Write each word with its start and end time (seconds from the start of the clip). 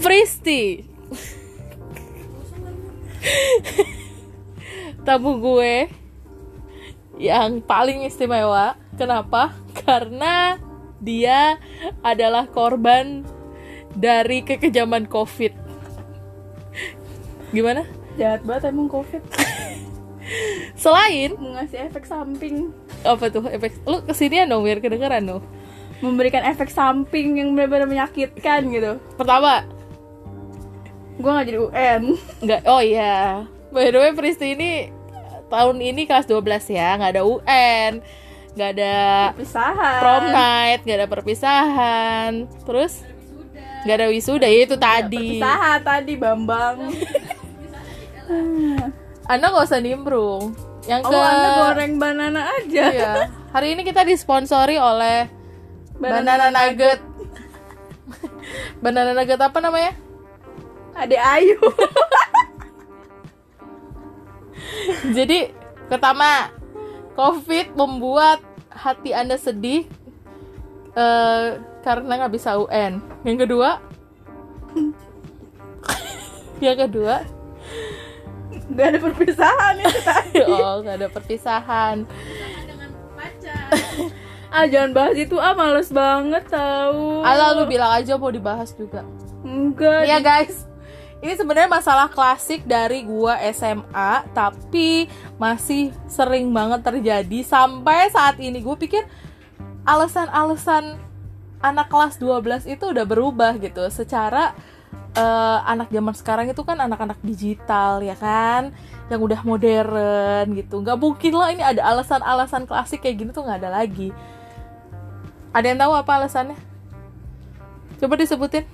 Fristi. 0.00 0.88
Tamu 5.04 5.36
gue 5.42 5.92
yang 7.20 7.60
paling 7.60 8.08
istimewa. 8.08 8.78
Kenapa? 8.96 9.52
Karena 9.84 10.56
dia 11.02 11.60
adalah 12.00 12.48
korban 12.48 13.26
dari 13.92 14.40
kekejaman 14.40 15.10
covid. 15.10 15.52
Gimana? 17.52 17.84
Jahat 18.16 18.46
banget 18.48 18.72
emang 18.72 18.88
covid. 18.88 19.20
Selain 20.78 21.36
ngasih 21.36 21.92
efek 21.92 22.08
samping. 22.08 22.72
Apa 23.04 23.28
tuh? 23.28 23.44
Efek 23.50 23.84
lu 23.84 24.00
kesinian 24.06 24.48
dong 24.48 24.64
biar 24.64 24.80
kedengeran 24.80 25.26
dong 25.28 25.44
memberikan 26.02 26.42
efek 26.42 26.66
samping 26.68 27.38
yang 27.38 27.54
benar-benar 27.54 27.86
menyakitkan 27.86 28.66
gitu. 28.74 28.98
Pertama 29.14 29.62
gue 31.18 31.30
nggak 31.30 31.46
jadi 31.48 31.58
UN 31.60 32.02
nggak 32.40 32.60
oh 32.64 32.80
iya. 32.80 33.44
By 33.72 33.88
the 33.88 33.98
way 34.00 34.12
Pristi 34.12 34.52
ini 34.52 34.92
tahun 35.48 35.76
ini 35.80 36.08
kelas 36.08 36.28
12 36.28 36.72
ya 36.72 36.96
nggak 36.96 37.12
ada 37.18 37.22
UN 37.24 37.92
nggak 38.52 38.70
ada 38.76 38.96
perpisahan. 39.32 40.00
prom 40.04 40.24
night 40.28 40.80
nggak 40.84 40.98
ada 40.98 41.08
perpisahan. 41.08 42.30
Terus 42.64 42.92
nggak 43.84 43.96
ada 43.96 44.06
wisuda 44.12 44.48
ya 44.48 44.60
itu 44.64 44.76
tadi. 44.76 45.40
perpisahan 45.40 45.80
tadi 45.80 46.12
Bambang. 46.16 46.76
Anda 49.32 49.44
nggak 49.48 49.64
usah 49.68 49.80
nimbrung. 49.80 50.52
Yang 50.82 51.06
oh 51.06 51.14
ke 51.14 51.18
anda 51.22 51.48
goreng 51.62 51.94
banana 52.02 52.42
aja. 52.58 52.84
Iya. 52.90 53.12
Hari 53.54 53.78
ini 53.78 53.86
kita 53.86 54.02
disponsori 54.02 54.82
oleh 54.82 55.30
banana, 55.94 56.50
nugget. 56.50 56.98
Banana 58.82 59.14
nugget 59.14 59.38
apa 59.38 59.62
namanya 59.62 59.94
Ade 60.92 61.16
Ayu 61.16 61.56
Jadi 65.16 65.52
pertama, 65.90 66.48
COVID 67.18 67.76
membuat 67.76 68.40
hati 68.72 69.12
anda 69.12 69.36
sedih 69.36 69.84
eh, 70.96 71.48
karena 71.82 72.12
nggak 72.24 72.32
bisa 72.32 72.56
UN. 72.56 73.02
Yang 73.26 73.38
kedua, 73.46 73.82
yang 76.64 76.78
kedua, 76.78 77.26
nggak 78.72 78.86
ada 78.94 78.98
perpisahan 79.02 79.74
itu 79.82 80.00
tadi 80.00 80.40
oh 80.48 80.80
nggak 80.80 80.96
ada 81.02 81.08
perpisahan. 81.12 81.96
ah 84.52 84.68
jangan 84.68 84.92
bahas 84.92 85.16
itu 85.16 85.40
ah 85.40 85.56
males 85.56 85.88
banget 85.88 86.44
tahu 86.44 87.24
Ala 87.24 87.56
lu 87.56 87.64
bilang 87.64 87.88
aja 87.88 88.20
mau 88.20 88.28
dibahas 88.28 88.76
juga. 88.76 89.00
enggak 89.42 90.04
Iya 90.04 90.20
guys, 90.20 90.68
ini 91.22 91.38
sebenarnya 91.38 91.70
masalah 91.70 92.10
klasik 92.10 92.66
dari 92.66 93.06
gua 93.06 93.38
SMA, 93.54 94.26
tapi 94.34 95.06
masih 95.38 95.94
sering 96.10 96.50
banget 96.50 96.82
terjadi 96.82 97.46
sampai 97.46 98.10
saat 98.10 98.42
ini. 98.42 98.58
Gue 98.58 98.74
pikir 98.74 99.06
alasan-alasan 99.86 100.98
anak 101.62 101.86
kelas 101.86 102.18
12 102.18 102.66
itu 102.66 102.90
udah 102.90 103.06
berubah 103.06 103.54
gitu. 103.62 103.86
Secara 103.86 104.50
eh, 105.14 105.58
anak 105.62 105.94
zaman 105.94 106.14
sekarang 106.18 106.46
itu 106.50 106.62
kan 106.66 106.82
anak-anak 106.82 107.22
digital 107.22 108.02
ya 108.02 108.18
kan, 108.18 108.74
yang 109.06 109.22
udah 109.22 109.46
modern 109.46 110.58
gitu. 110.58 110.82
Nggak 110.82 110.98
mungkin 110.98 111.32
lah 111.38 111.54
ini 111.54 111.62
ada 111.62 111.86
alasan-alasan 111.86 112.66
klasik 112.66 113.06
kayak 113.06 113.22
gini 113.22 113.30
tuh 113.30 113.46
nggak 113.46 113.62
ada 113.62 113.70
lagi. 113.70 114.10
Ada 115.54 115.70
yang 115.70 115.78
tahu 115.78 115.92
apa 115.94 116.12
alasannya? 116.18 116.58
Coba 118.02 118.18
disebutin. 118.18 118.66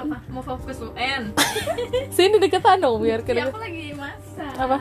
Apa 0.00 0.16
mau 0.26 0.40
fokus 0.40 0.80
UN 0.80 1.36
Sini 2.14 2.36
deketan 2.36 2.80
dong 2.80 2.98
biar 2.98 3.20
ya 3.20 3.24
kedengeran. 3.26 3.48
aku 3.48 3.60
lagi 3.60 3.84
masak 3.92 4.54
Apa? 4.56 4.76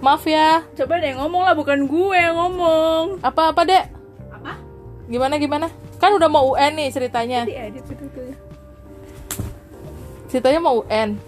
Maaf 0.00 0.24
ya. 0.24 0.64
coba 0.72 0.98
deh 0.98 1.12
ngomong 1.14 1.42
lah 1.42 1.52
bukan 1.52 1.84
gue 1.84 2.16
yang 2.16 2.34
ngomong 2.34 3.20
Apa 3.20 3.52
apa, 3.52 3.62
Dek? 3.62 3.84
apa 4.32 4.56
Gimana 5.04 5.36
gimana? 5.36 5.66
Kan 5.96 6.10
udah 6.12 6.26
mau 6.26 6.50
UN 6.50 6.72
nih 6.74 6.88
ceritanya. 6.88 7.44
diedit 7.44 7.84
itu 7.84 8.04
tuh 8.08 8.32
Ceritanya 10.26 10.58
mau 10.58 10.80
UN. 10.80 11.20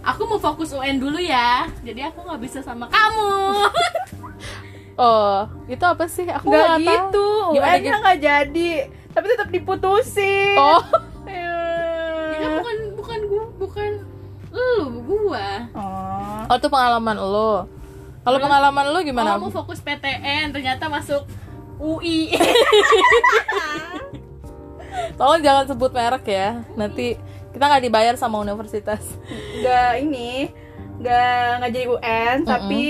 aku 0.00 0.22
mau 0.24 0.38
fokus 0.38 0.72
UN 0.72 0.96
dulu 0.96 1.18
ya 1.18 1.66
jadi 1.82 2.08
aku 2.08 2.22
nggak 2.22 2.40
bisa 2.40 2.58
sama 2.60 2.86
kamu 2.86 3.34
Oh, 4.98 5.46
itu 5.66 5.78
apa 5.80 6.06
sih? 6.06 6.26
Aku 6.26 6.48
nggak 6.48 6.74
gitu 6.80 7.28
Gimana, 7.52 7.70
UN 7.70 7.76
nya 7.76 7.78
gimana? 7.84 7.98
nggak 8.00 8.18
jadi 8.18 8.70
tapi 9.08 9.26
tetap 9.26 9.48
diputusin 9.48 10.56
Oh, 10.56 10.80
bukan 13.68 13.90
lu 14.48 14.72
gua 15.04 15.68
oh 15.76 16.48
oh 16.48 16.56
itu 16.56 16.68
pengalaman 16.72 17.16
lo. 17.20 17.68
Kalau 18.24 18.38
pengalaman 18.44 18.84
lo 18.92 18.98
gimana? 19.00 19.36
oh 19.36 19.48
mau 19.48 19.52
fokus 19.52 19.80
PTN 19.80 20.52
ternyata 20.52 20.88
masuk 20.88 21.24
UI 21.80 22.32
Tolong 25.18 25.40
jangan 25.40 25.64
sebut 25.68 25.90
merek 25.94 26.26
ya. 26.26 26.48
Nanti 26.74 27.14
kita 27.54 27.64
nggak 27.64 27.84
dibayar 27.88 28.14
sama 28.18 28.42
universitas. 28.42 29.00
nggak 29.62 29.92
ini 30.02 30.50
nggak 30.98 31.62
nggak 31.62 31.70
jadi 31.70 31.86
UN 31.86 32.36
tapi 32.42 32.84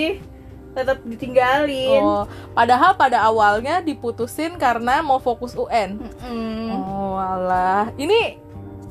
tetap 0.73 1.05
ditinggalin 1.05 2.01
Oh, 2.01 2.25
padahal 2.57 2.97
pada 2.97 3.21
awalnya 3.27 3.85
diputusin 3.85 4.57
karena 4.57 5.05
mau 5.05 5.21
fokus 5.21 5.53
UN. 5.53 6.01
Mm-mm. 6.01 6.73
Oh, 6.73 7.21
alah. 7.21 7.93
Ini 8.01 8.41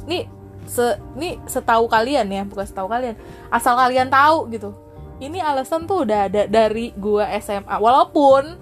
nih 0.06 0.24
se 0.68 1.00
nih 1.16 1.40
setahu 1.48 1.88
kalian 1.88 2.28
ya, 2.28 2.44
bukan 2.44 2.68
setahu 2.68 2.92
kalian. 2.92 3.16
Asal 3.50 3.74
kalian 3.80 4.12
tahu 4.12 4.52
gitu. 4.52 4.76
Ini 5.18 5.42
alasan 5.42 5.90
tuh 5.90 6.06
udah 6.06 6.30
ada 6.30 6.46
dari 6.46 6.94
gua 6.94 7.26
SMA. 7.42 7.76
Walaupun 7.80 8.60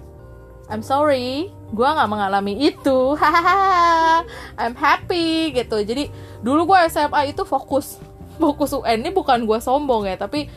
I'm 0.66 0.82
sorry, 0.82 1.52
gua 1.74 1.98
nggak 1.98 2.10
mengalami 2.10 2.54
itu. 2.72 3.12
Hahaha. 3.20 4.24
I'm 4.56 4.78
happy 4.78 5.52
gitu. 5.52 5.82
Jadi 5.84 6.08
dulu 6.40 6.72
gua 6.72 6.88
SMA 6.88 7.36
itu 7.36 7.44
fokus 7.44 8.00
fokus 8.40 8.72
UN 8.72 9.04
ini 9.04 9.10
bukan 9.12 9.44
gua 9.44 9.60
sombong 9.60 10.08
ya, 10.08 10.16
tapi 10.16 10.48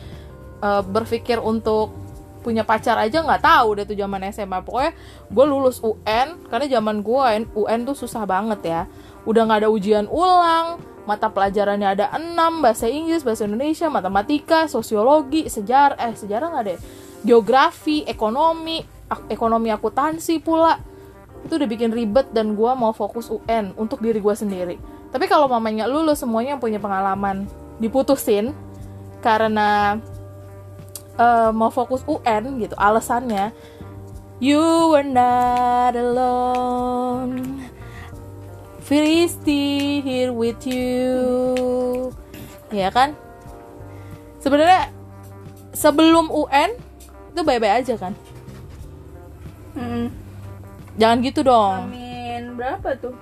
eh, 0.62 0.82
berpikir 0.88 1.36
untuk 1.36 1.92
punya 2.40 2.64
pacar 2.64 2.96
aja 2.96 3.20
nggak 3.20 3.44
tahu 3.44 3.68
deh 3.76 3.84
tuh 3.84 3.96
zaman 3.96 4.24
SMA 4.32 4.64
pokoknya 4.64 4.96
gue 5.28 5.44
lulus 5.44 5.78
UN 5.84 6.40
karena 6.48 6.66
zaman 6.80 7.04
gue 7.04 7.20
UN 7.52 7.80
tuh 7.84 7.96
susah 7.96 8.24
banget 8.24 8.60
ya 8.64 8.82
udah 9.28 9.44
nggak 9.44 9.60
ada 9.64 9.68
ujian 9.68 10.08
ulang 10.08 10.80
mata 11.08 11.32
pelajarannya 11.32 11.88
ada 11.96 12.06
6 12.12 12.60
bahasa 12.60 12.86
Inggris 12.86 13.24
bahasa 13.24 13.48
Indonesia 13.48 13.88
matematika 13.88 14.68
sosiologi 14.68 15.48
sejarah 15.48 15.96
eh 15.96 16.14
sejarah 16.14 16.46
nggak 16.52 16.64
deh? 16.66 16.78
Geografi 17.24 18.04
ekonomi 18.04 18.80
ak- 19.08 19.28
ekonomi 19.32 19.68
akuntansi 19.72 20.40
pula. 20.40 20.80
Itu 21.44 21.56
udah 21.56 21.68
bikin 21.68 21.90
ribet 21.92 22.32
dan 22.36 22.52
gue 22.52 22.72
mau 22.76 22.92
fokus 22.92 23.32
UN 23.32 23.72
untuk 23.80 24.04
diri 24.04 24.20
gue 24.20 24.34
sendiri. 24.36 24.76
Tapi 25.10 25.24
kalau 25.26 25.48
mamanya 25.50 25.88
lulus 25.88 26.22
semuanya 26.22 26.60
punya 26.60 26.78
pengalaman 26.78 27.48
diputusin 27.80 28.52
karena 29.24 30.00
eh, 31.16 31.50
mau 31.52 31.72
fokus 31.72 32.04
UN 32.08 32.60
gitu 32.60 32.76
alasannya 32.76 33.52
you 34.40 34.60
were 34.88 35.04
not 35.04 35.92
alone 35.92 37.60
Filisti 38.90 40.02
here 40.02 40.34
with 40.34 40.66
you. 40.66 42.10
Ya 42.74 42.90
kan? 42.90 43.14
Sebenarnya 44.42 44.90
sebelum 45.70 46.26
UN 46.26 46.74
itu 47.30 47.40
bye-bye 47.46 47.78
aja 47.78 47.94
kan? 47.94 48.18
Mm. 49.78 50.10
jangan 50.98 51.22
gitu 51.22 51.46
dong. 51.46 51.86
Amin. 51.86 52.58
Berapa 52.58 52.98
tuh? 52.98 53.14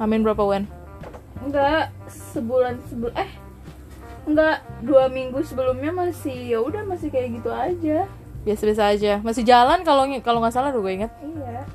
Amin 0.00 0.24
berapa 0.24 0.40
UN 0.48 0.64
enggak 1.42 1.90
sebulan 2.08 2.78
sebelum 2.86 3.12
eh 3.18 3.30
enggak 4.24 4.62
dua 4.80 5.10
minggu 5.10 5.42
sebelumnya 5.42 5.90
masih 5.90 6.56
ya 6.56 6.58
udah 6.62 6.86
masih 6.86 7.12
kayak 7.12 7.36
gitu 7.36 7.50
aja. 7.52 8.08
Biasa-biasa 8.48 8.96
aja. 8.96 9.12
Masih 9.20 9.44
jalan 9.44 9.84
kalau 9.84 10.08
kalau 10.24 10.40
nggak 10.40 10.54
salah 10.56 10.72
gue 10.72 10.80
inget 10.88 11.12
iya. 11.20 11.68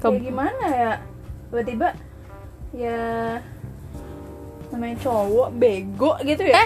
Ke- 0.00 0.08
kayak 0.08 0.22
gimana 0.24 0.64
ya? 0.72 0.92
Tiba-tiba 1.52 1.92
ya. 2.76 3.38
Namanya 4.72 4.96
cowok 5.04 5.48
bego 5.56 6.12
gitu 6.24 6.44
ya? 6.48 6.64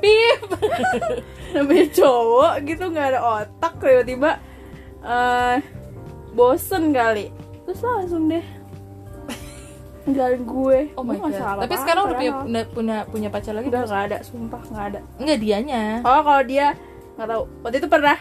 Pip 0.00 0.40
namanya 1.54 1.86
cowok 1.94 2.54
gitu 2.66 2.84
nggak 2.90 3.08
ada 3.14 3.20
otak 3.22 3.78
tiba-tiba 3.80 4.40
eh 5.04 5.58
bosen 6.34 6.92
kali. 6.92 7.32
Terus 7.64 7.80
langsung 7.80 8.28
deh. 8.28 8.44
Ninggalin 10.04 10.42
gue. 10.44 10.78
Oh 11.00 11.04
my 11.04 11.16
nggak 11.16 11.32
god. 11.32 11.40
salah 11.40 11.62
tapi 11.64 11.74
sekarang 11.80 12.02
udah 12.04 12.16
punya, 12.20 12.32
punya 12.44 12.62
punya 12.68 12.96
punya 13.08 13.28
pacar 13.32 13.56
lagi 13.56 13.72
Enggak, 13.72 13.86
nggak 13.88 14.04
ada, 14.12 14.18
sumpah 14.20 14.62
nggak 14.68 14.86
ada. 14.92 15.00
Enggak 15.16 15.38
dianya. 15.40 15.84
Oh, 16.04 16.20
kalau 16.20 16.42
dia 16.44 16.66
nggak 17.16 17.28
tahu. 17.32 17.42
Waktu 17.64 17.76
itu 17.80 17.88
pernah 17.88 18.18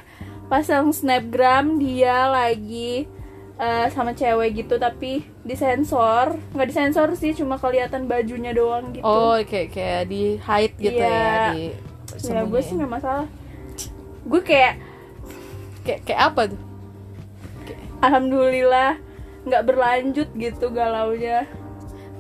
pasang 0.48 0.94
snapgram 0.96 1.82
dia 1.82 2.30
lagi 2.32 3.10
eh, 3.58 3.88
sama 3.90 4.12
cewek 4.14 4.66
gitu 4.66 4.76
tapi 4.78 5.22
disensor. 5.44 6.38
Nggak 6.54 6.68
disensor 6.70 7.08
sih 7.14 7.34
cuma 7.34 7.58
kelihatan 7.58 8.06
bajunya 8.06 8.52
doang 8.52 8.94
gitu. 8.94 9.04
Oh 9.06 9.38
kayak 9.42 9.70
kayak 9.74 10.02
di 10.10 10.38
hide 10.38 10.76
gitu 10.78 10.98
Iya. 10.98 11.10
ya 11.10 11.36
di 11.54 11.64
ya 12.24 12.42
gue 12.46 12.62
sih 12.62 12.74
nggak 12.78 12.92
masalah. 12.92 13.28
Gue 14.24 14.42
kayak 14.42 14.74
kayak 15.84 16.00
kayak 16.08 16.22
apa 16.32 16.42
tuh? 16.54 16.62
Alhamdulillah 18.04 19.00
nggak 19.44 19.64
berlanjut 19.68 20.30
gitu 20.36 20.66
galaunya. 20.72 21.48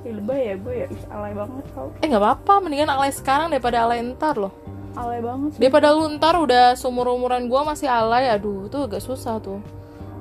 Ih, 0.03 0.19
lebay 0.19 0.51
ya 0.51 0.55
gue 0.59 0.75
ya. 0.83 0.87
Alay 1.11 1.31
banget 1.31 1.63
tau. 1.71 1.87
Eh 2.03 2.07
nggak 2.11 2.19
apa-apa 2.19 2.53
mendingan 2.59 2.91
alay 2.91 3.11
sekarang 3.11 3.47
daripada 3.51 3.87
alay 3.87 4.03
ntar 4.03 4.35
loh. 4.35 4.51
Alay 4.93 5.25
banget 5.25 5.57
sih. 5.57 5.59
daripada 5.63 5.89
lu 5.89 6.05
ntar 6.21 6.37
udah 6.37 6.77
seumur 6.77 7.09
umuran 7.09 7.49
gua 7.49 7.65
masih 7.65 7.89
alay 7.89 8.29
aduh 8.29 8.69
itu 8.69 8.77
agak 8.77 9.01
susah 9.01 9.41
tuh 9.41 9.57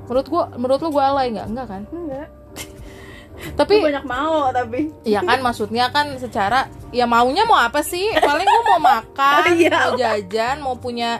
menurut 0.05 0.27
gua 0.27 0.43
menurut 0.53 0.79
lu 0.81 0.89
gua 0.91 1.03
alay 1.11 1.31
nggak? 1.31 1.47
Enggak 1.47 1.67
kan? 1.67 1.81
Enggak 1.91 2.29
tapi 3.59 3.81
gue 3.81 3.89
banyak 3.89 4.05
mau 4.05 4.53
tapi. 4.53 4.93
Ya 5.03 5.19
kan 5.25 5.41
maksudnya 5.45 5.89
kan 5.89 6.13
secara 6.15 6.69
ya 6.93 7.09
maunya 7.09 7.43
mau 7.43 7.57
apa 7.57 7.81
sih? 7.81 8.13
Paling 8.13 8.45
gua 8.45 8.63
mau 8.75 8.81
makan 8.81 9.41
Iya. 9.59 9.69
mau 9.73 9.91
jajan 9.97 10.55
mau 10.61 10.75
punya 10.77 11.19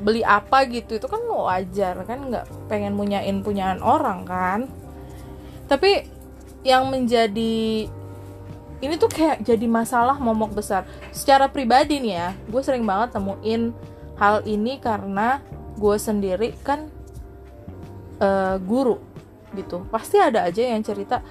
beli 0.00 0.24
apa 0.24 0.64
gitu. 0.68 0.96
Itu 0.96 1.06
kan 1.06 1.22
wajar 1.24 2.02
kan? 2.04 2.18
Nggak 2.32 2.44
pengen 2.66 2.96
punyain 2.96 3.36
punyaan 3.44 3.80
orang 3.84 4.24
kan? 4.24 4.60
Tapi 5.68 6.08
yang 6.64 6.88
menjadi 6.88 7.88
ini 8.80 8.94
tuh 9.00 9.08
kayak 9.08 9.44
jadi 9.44 9.64
masalah 9.64 10.16
momok 10.16 10.56
besar. 10.56 10.84
Secara 11.12 11.48
pribadi 11.48 12.00
nih 12.00 12.14
ya 12.16 12.28
gue 12.48 12.60
sering 12.64 12.84
banget 12.84 13.16
temuin 13.16 13.72
hal 14.16 14.40
ini 14.44 14.78
karena 14.78 15.40
gue 15.74 15.96
sendiri 15.98 16.54
kan 16.62 16.86
eh, 18.20 18.56
guru 18.62 18.98
gitu. 19.54 19.86
Pasti 19.88 20.18
ada 20.18 20.44
aja 20.46 20.62
yang 20.62 20.82
cerita 20.82 21.22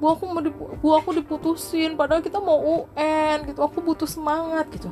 bu 0.00 0.16
aku 0.16 0.24
mau 0.32 0.40
dipu- 0.40 0.72
bu 0.80 0.96
aku 0.96 1.12
diputusin 1.12 1.92
padahal 1.92 2.24
kita 2.24 2.40
mau 2.40 2.56
UN 2.56 3.44
gitu. 3.48 3.60
Aku 3.60 3.84
butuh 3.84 4.08
semangat 4.08 4.68
gitu. 4.72 4.88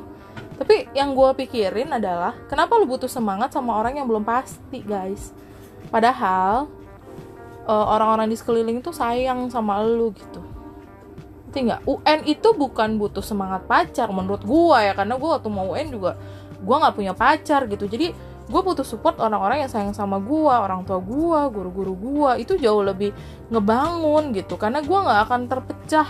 Tapi 0.59 0.91
yang 0.93 1.15
gue 1.15 1.29
pikirin 1.39 1.89
adalah 1.89 2.35
kenapa 2.51 2.75
lu 2.77 2.85
butuh 2.85 3.09
semangat 3.09 3.55
sama 3.55 3.79
orang 3.79 3.97
yang 3.97 4.05
belum 4.05 4.21
pasti 4.21 4.85
guys? 4.85 5.33
Padahal 5.89 6.69
eh, 7.65 7.85
orang-orang 7.89 8.29
di 8.29 8.37
sekeliling 8.37 8.85
tuh 8.85 8.93
sayang 8.93 9.49
sama 9.49 9.81
lu 9.81 10.13
gitu. 10.13 10.45
Ngerti 11.49 11.65
nggak? 11.65 11.81
UN 11.89 12.19
itu 12.29 12.49
bukan 12.53 13.01
butuh 13.01 13.25
semangat 13.25 13.65
pacar 13.65 14.13
menurut 14.13 14.45
gua 14.45 14.85
ya 14.85 14.93
karena 14.93 15.17
gua 15.17 15.41
waktu 15.41 15.49
mau 15.49 15.73
UN 15.73 15.89
juga 15.89 16.13
gua 16.61 16.85
nggak 16.85 16.95
punya 16.95 17.13
pacar 17.17 17.65
gitu. 17.65 17.89
Jadi 17.89 18.13
gue 18.49 18.61
butuh 18.65 18.81
support 18.81 19.21
orang-orang 19.21 19.61
yang 19.61 19.69
sayang 19.69 19.93
sama 19.93 20.17
gua 20.17 20.65
orang 20.65 20.81
tua 20.81 20.97
gua 20.97 21.45
guru-guru 21.53 21.93
gua. 21.93 22.31
Itu 22.41 22.57
jauh 22.57 22.81
lebih 22.81 23.13
ngebangun 23.53 24.33
gitu. 24.33 24.57
Karena 24.57 24.81
gua 24.81 25.05
nggak 25.05 25.21
akan 25.29 25.41
terpecah 25.45 26.07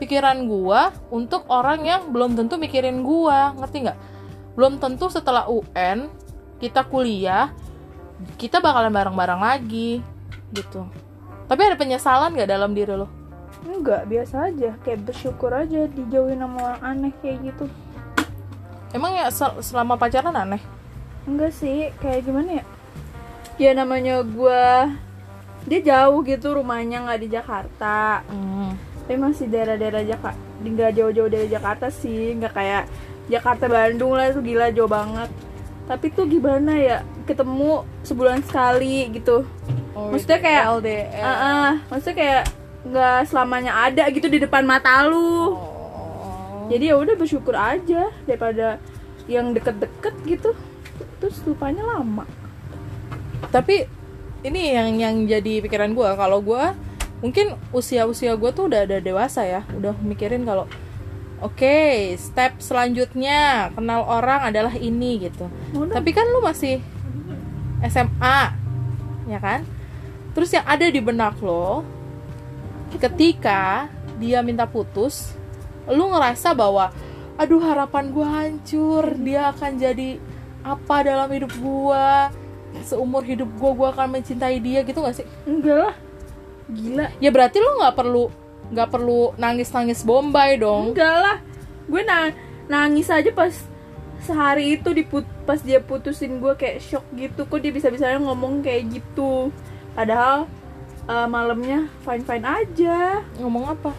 pikiran 0.00 0.48
gua 0.48 0.88
untuk 1.12 1.44
orang 1.52 1.84
yang 1.84 2.08
belum 2.08 2.32
tentu 2.32 2.56
mikirin 2.56 3.04
gua. 3.04 3.52
Ngerti 3.60 3.76
nggak? 3.84 3.98
Belum 4.56 4.80
tentu 4.80 5.12
setelah 5.12 5.44
UN 5.52 6.08
kita 6.56 6.88
kuliah 6.88 7.52
kita 8.36 8.60
bakalan 8.60 8.92
bareng-bareng 8.92 9.40
lagi 9.40 10.00
gitu. 10.56 10.88
Tapi 11.44 11.60
ada 11.60 11.76
penyesalan 11.76 12.32
nggak 12.32 12.50
dalam 12.56 12.72
diri 12.72 12.96
lo? 12.96 13.08
Enggak 13.68 14.08
biasa 14.08 14.48
aja. 14.48 14.80
Kayak 14.80 15.12
bersyukur 15.12 15.52
aja 15.52 15.84
dijauhin 15.92 16.40
sama 16.40 16.72
orang 16.72 16.80
aneh 16.80 17.12
kayak 17.20 17.52
gitu. 17.52 17.68
Emang 18.96 19.12
ya 19.12 19.28
sel- 19.28 19.60
selama 19.60 20.00
pacaran 20.00 20.32
aneh 20.32 20.79
enggak 21.24 21.52
sih 21.52 21.92
kayak 21.98 22.24
gimana 22.24 22.50
ya 22.54 22.64
ya 23.58 23.70
namanya 23.72 24.20
gua 24.22 24.88
dia 25.62 25.80
jauh 25.82 26.20
gitu 26.22 26.54
rumahnya 26.54 27.04
nggak 27.04 27.20
di 27.20 27.28
Jakarta 27.30 28.24
Hmm. 28.24 28.72
tapi 29.02 29.16
masih 29.16 29.46
daerah-daerah 29.46 30.00
Jakarta 30.02 30.40
nggak 30.58 30.92
jauh-jauh 30.92 31.28
dari 31.28 31.46
Jakarta 31.46 31.86
sih 31.88 32.32
nggak 32.34 32.52
kayak 32.52 32.84
Jakarta 33.26 33.64
Bandung 33.66 34.12
lah 34.12 34.28
itu 34.28 34.40
gila 34.42 34.68
jauh 34.70 34.88
banget 34.88 35.28
tapi 35.84 36.08
tuh 36.08 36.24
gimana 36.24 36.72
ya 36.72 36.96
ketemu 37.24 37.82
sebulan 38.02 38.40
sekali 38.42 39.10
gitu 39.10 39.44
Maksudnya 39.90 40.38
kayak- 40.38 40.64
LDR 40.72 41.20
Ah, 41.20 41.36
ah. 41.36 41.70
maksudnya 41.86 42.16
kayak 42.16 42.42
nggak 42.82 43.18
selamanya 43.26 43.72
ada 43.82 44.08
gitu 44.08 44.26
di 44.26 44.38
depan 44.38 44.64
mata 44.64 45.04
lu 45.04 45.52
Oh. 45.52 46.64
jadi 46.68 46.84
ya 46.86 46.96
udah 46.96 47.14
bersyukur 47.14 47.52
aja 47.52 48.08
daripada 48.24 48.80
yang 49.26 49.52
deket-deket 49.52 50.14
gitu 50.24 50.50
terus 51.20 51.38
lupanya 51.44 51.84
lama. 51.84 52.24
Tapi 53.52 53.84
ini 54.40 54.72
yang 54.72 54.96
yang 54.96 55.14
jadi 55.28 55.60
pikiran 55.60 55.92
gue 55.92 56.08
kalau 56.16 56.40
gue 56.40 56.64
mungkin 57.20 57.60
usia 57.76 58.08
usia 58.08 58.32
gue 58.34 58.50
tuh 58.56 58.72
udah 58.72 58.88
ada 58.88 58.98
dewasa 58.98 59.44
ya. 59.44 59.62
Udah 59.76 59.92
mikirin 60.00 60.48
kalau 60.48 60.64
oke 61.44 62.16
step 62.16 62.56
selanjutnya. 62.58 63.68
Kenal 63.76 64.08
orang 64.08 64.48
adalah 64.48 64.74
ini 64.74 65.28
gitu. 65.28 65.46
Udah. 65.76 66.00
tapi 66.00 66.16
kan 66.16 66.24
lu 66.32 66.40
masih 66.40 66.80
SMA 67.84 68.38
ya 69.28 69.38
kan? 69.38 69.68
Terus 70.32 70.56
yang 70.56 70.64
ada 70.64 70.88
di 70.88 71.00
benak 71.04 71.36
lo 71.44 71.84
ketika 72.96 73.86
dia 74.18 74.42
minta 74.42 74.66
putus 74.66 75.36
lu 75.86 76.10
ngerasa 76.10 76.52
bahwa 76.52 76.90
aduh 77.36 77.60
harapan 77.60 78.08
gue 78.08 78.26
hancur. 78.26 79.04
Dia 79.20 79.52
akan 79.52 79.76
jadi 79.76 80.29
apa 80.60 80.96
dalam 81.04 81.28
hidup 81.32 81.52
gue 81.56 82.06
seumur 82.86 83.26
hidup 83.26 83.50
gue 83.58 83.70
gue 83.74 83.88
akan 83.90 84.20
mencintai 84.20 84.60
dia 84.62 84.84
gitu 84.86 85.02
gak 85.02 85.16
sih? 85.18 85.26
Enggak 85.48 85.78
lah. 85.90 85.94
Gila. 86.70 87.06
Ya 87.18 87.30
berarti 87.34 87.58
lu 87.58 87.70
nggak 87.82 87.96
perlu 87.98 88.24
nggak 88.70 88.88
perlu 88.94 89.34
nangis 89.34 89.68
nangis 89.74 90.06
bombay 90.06 90.60
dong. 90.60 90.94
Enggak 90.94 91.16
lah. 91.18 91.36
Gue 91.90 92.02
na- 92.06 92.36
nangis 92.70 93.10
aja 93.10 93.26
pas 93.34 93.50
sehari 94.20 94.78
itu 94.78 94.92
diput 94.92 95.24
pas 95.48 95.58
dia 95.58 95.80
putusin 95.82 96.38
gue 96.38 96.54
kayak 96.54 96.78
shock 96.78 97.06
gitu. 97.18 97.48
Kok 97.48 97.58
dia 97.58 97.72
bisa 97.74 97.90
bisanya 97.90 98.22
ngomong 98.22 98.62
kayak 98.62 99.00
gitu? 99.00 99.50
Padahal 99.98 100.46
eh, 101.10 101.26
malamnya 101.26 101.90
fine 102.06 102.22
fine 102.22 102.46
aja. 102.46 103.26
Ngomong 103.42 103.74
apa? 103.74 103.90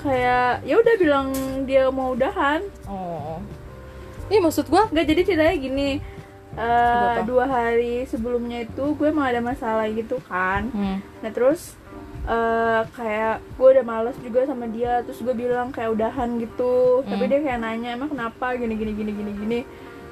Kayak 0.00 0.64
ya 0.64 0.74
udah 0.80 0.94
bilang 0.96 1.28
dia 1.68 1.92
mau 1.92 2.16
udahan. 2.16 2.64
Oh 2.88 3.36
ini 4.32 4.40
maksud 4.40 4.64
gue 4.64 4.82
nggak 4.88 5.06
jadi 5.06 5.20
ceritanya 5.22 5.56
gini. 5.58 5.90
Apa-apa? 6.52 7.24
dua 7.24 7.44
hari 7.44 8.04
sebelumnya 8.04 8.64
itu 8.64 8.84
gue 8.92 9.08
emang 9.08 9.24
ada 9.24 9.40
masalah 9.40 9.84
gitu 9.88 10.16
kan. 10.22 10.68
Hmm. 10.68 10.98
nah 11.20 11.28
terus 11.28 11.76
eh, 12.22 12.80
kayak 12.92 13.40
gue 13.52 13.68
udah 13.70 13.82
males 13.82 14.16
juga 14.18 14.44
sama 14.44 14.64
dia. 14.66 15.00
Terus 15.02 15.20
gue 15.20 15.34
bilang 15.34 15.68
kayak 15.68 15.92
udahan 15.92 16.36
gitu. 16.38 17.04
Tapi 17.04 17.20
Hmm. 17.20 17.30
dia 17.30 17.40
kayak 17.40 17.58
nanya 17.58 17.88
emang 17.92 18.08
kenapa? 18.08 18.52
Gini 18.52 18.72
gini 18.72 18.92
gini 18.92 19.12
gini 19.12 19.32
gini. 19.34 19.60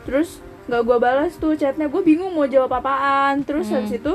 Terus 0.05 0.41
nggak 0.65 0.83
gue 0.83 0.97
balas 0.99 1.33
tuh 1.35 1.53
chatnya. 1.55 1.87
Gue 1.87 2.01
bingung 2.01 2.33
mau 2.33 2.45
jawab 2.45 2.73
apaan. 2.75 3.41
Terus 3.43 3.69
Hmm. 3.69 3.81
habis 3.81 3.95
itu 3.95 4.13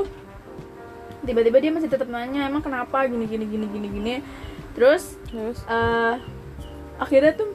tiba-tiba 1.22 1.58
dia 1.58 1.70
masih 1.70 1.88
tetap 1.88 2.06
nanya 2.06 2.46
emang 2.46 2.60
kenapa? 2.60 3.02
Gini 3.04 3.26
gini 3.26 3.44
gini 3.44 3.66
gini 3.66 3.88
gini. 3.88 4.14
Terus 4.74 5.14
terus? 5.26 5.58
eh 5.64 6.14
akhirnya 6.96 7.32
tuh 7.34 7.50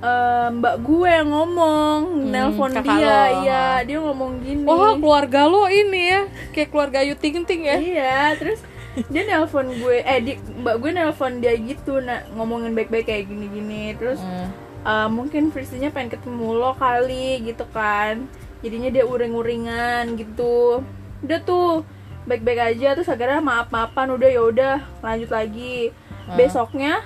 eh, 0.00 0.48
mbak 0.50 0.76
gue 0.80 1.10
yang 1.10 1.28
ngomong 1.28 1.98
Hmm, 2.10 2.30
nelpon 2.30 2.70
dia 2.72 2.88
lo. 3.28 3.42
iya 3.42 3.64
dia 3.82 3.98
ngomong 3.98 4.40
gini 4.40 4.62
wah 4.62 4.94
keluarga 4.94 5.44
lo 5.44 5.66
ini 5.66 6.02
ya 6.08 6.20
kayak 6.50 6.68
keluarga 6.68 6.96
Ayu 7.00 7.14
Ting 7.14 7.44
Ting 7.44 7.62
ya 7.62 7.76
iya 7.76 8.16
terus 8.34 8.60
dia 9.06 9.22
nelpon 9.22 9.70
gue 9.70 10.00
eh 10.00 10.18
di, 10.18 10.32
mbak 10.34 10.76
gue 10.76 10.90
nelpon 10.90 11.38
dia 11.38 11.54
gitu 11.54 11.98
nah, 11.98 12.26
ngomongin 12.32 12.72
baik-baik 12.72 13.06
kayak 13.06 13.24
gini-gini 13.26 13.94
terus 13.94 14.18
Hmm. 14.18 14.48
eh, 14.82 15.08
mungkin 15.08 15.48
versinya 15.48 15.88
pengen 15.88 16.10
ketemu 16.10 16.48
lo 16.52 16.72
kali 16.74 17.40
gitu 17.42 17.64
kan 17.68 18.24
jadinya 18.60 18.88
dia 18.88 19.04
uring-uringan 19.04 20.16
gitu 20.16 20.80
udah 21.20 21.40
tuh 21.40 21.84
baik-baik 22.22 22.60
aja 22.70 22.92
terus 22.92 23.06
akhirnya 23.06 23.40
maaf-maafan 23.40 24.10
udah 24.10 24.28
ya 24.28 24.42
udah 24.42 24.74
lanjut 25.00 25.28
lagi 25.28 25.92
Hmm. 26.20 26.36
besoknya 26.36 27.00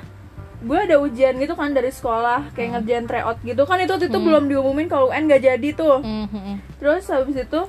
gue 0.64 0.78
ada 0.80 0.96
ujian 0.96 1.36
gitu 1.36 1.52
kan 1.52 1.76
dari 1.76 1.92
sekolah 1.92 2.56
kayak 2.56 2.80
ngerjain 2.80 3.04
tryout 3.04 3.38
gitu. 3.44 3.62
Kan 3.68 3.84
itu 3.84 3.92
waktu 3.92 4.08
itu 4.08 4.18
belum 4.18 4.48
diumumin 4.48 4.88
kalau 4.88 5.12
UN 5.12 5.28
gak 5.28 5.44
jadi 5.44 5.68
tuh. 5.76 6.00
Hmm, 6.00 6.26
hmm, 6.26 6.42
hmm. 6.42 6.56
terus 6.80 7.04
habis 7.12 7.36
itu 7.36 7.60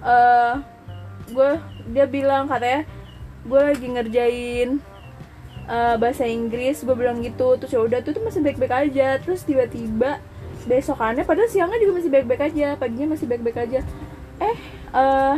eh 0.00 0.54
gue 1.28 1.50
dia 1.92 2.06
bilang 2.08 2.48
katanya 2.48 2.88
gue 3.44 3.60
lagi 3.60 3.86
ngerjain 3.86 4.68
eh, 5.68 5.94
bahasa 6.00 6.24
Inggris. 6.24 6.80
Gue 6.80 6.96
bilang 6.96 7.20
gitu. 7.20 7.60
Terus 7.60 7.72
ya 7.76 7.80
udah 7.84 8.00
tuh 8.00 8.16
tuh 8.16 8.24
masih 8.24 8.40
baik-baik 8.40 8.72
aja. 8.72 9.20
Terus 9.20 9.44
tiba-tiba 9.44 10.18
besokannya 10.64 11.24
padahal 11.24 11.48
siangnya 11.48 11.80
juga 11.80 12.02
masih 12.02 12.12
baik-baik 12.12 12.42
aja 12.44 12.76
paginya 12.76 13.12
masih 13.12 13.26
baik-baik 13.28 13.58
aja. 13.60 13.80
Eh 14.40 14.56
eh 14.96 15.36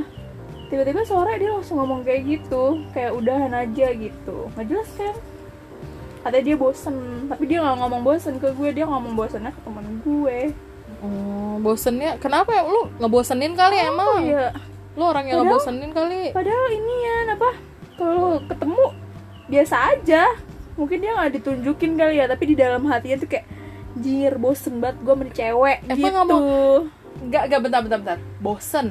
tiba-tiba 0.70 1.02
sore 1.02 1.34
dia 1.42 1.50
langsung 1.50 1.82
ngomong 1.82 2.06
kayak 2.06 2.22
gitu 2.38 2.86
kayak 2.94 3.18
udahan 3.18 3.50
aja 3.50 3.86
gitu. 3.98 4.46
Nggak 4.54 4.66
jelas 4.70 4.90
kan 4.94 5.14
katanya 6.20 6.44
dia 6.44 6.56
bosen 6.56 6.96
tapi 7.26 7.44
dia 7.44 7.58
nggak 7.60 7.76
ngomong 7.78 8.02
bosen 8.02 8.34
ke 8.36 8.48
gue 8.50 8.68
dia 8.70 8.84
ngomong 8.84 9.12
bosennya 9.14 9.50
ke 9.50 9.60
temen 9.62 9.86
gue. 10.00 10.38
Oh, 11.00 11.56
bosennya 11.58 12.20
kenapa 12.20 12.52
ya? 12.52 12.62
Lu 12.62 12.92
ngebosenin 12.98 13.56
kali 13.56 13.76
oh 13.78 13.88
emang? 13.88 14.20
iya 14.22 14.52
lu 14.92 15.02
orang 15.02 15.24
yang 15.24 15.40
Padahal- 15.40 15.56
ngebosenin 15.56 15.90
kali. 15.90 16.22
padahal 16.30 16.66
ini 16.68 16.94
ya 17.00 17.16
apa? 17.32 17.50
Kalau 17.96 18.30
ketemu 18.42 18.84
biasa 19.46 19.76
aja. 19.90 20.22
Mungkin 20.76 20.96
dia 20.98 21.12
nggak 21.12 21.32
ditunjukin 21.36 21.92
kali 21.94 22.14
ya 22.16 22.24
tapi 22.24 22.44
di 22.46 22.56
dalam 22.56 22.84
hatinya 22.84 23.16
tuh 23.16 23.28
kayak 23.28 23.46
jir 23.96 24.36
bosen 24.36 24.78
banget 24.78 24.96
gue 25.00 25.12
sama 25.12 25.22
nih 25.24 25.34
cewek 25.34 25.78
Emang 25.84 25.98
gitu. 26.24 26.36
Nggak 26.36 26.98
Enggak, 27.20 27.42
enggak, 27.48 27.60
bentar, 27.60 27.80
bentar, 27.82 27.98
bentar. 28.00 28.18
Bosen. 28.38 28.86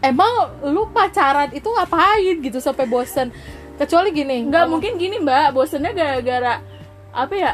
Emang 0.00 0.32
lu 0.64 0.88
pacaran 0.88 1.52
itu 1.52 1.68
ngapain 1.68 2.36
gitu 2.40 2.58
sampai 2.58 2.84
bosen? 2.84 3.28
Kecuali 3.74 4.08
gini. 4.10 4.44
nggak 4.44 4.64
mungkin 4.66 4.92
gini 4.94 5.16
mbak 5.18 5.52
bosennya 5.52 5.90
gara-gara 5.90 6.62
apa 7.10 7.34
ya 7.34 7.52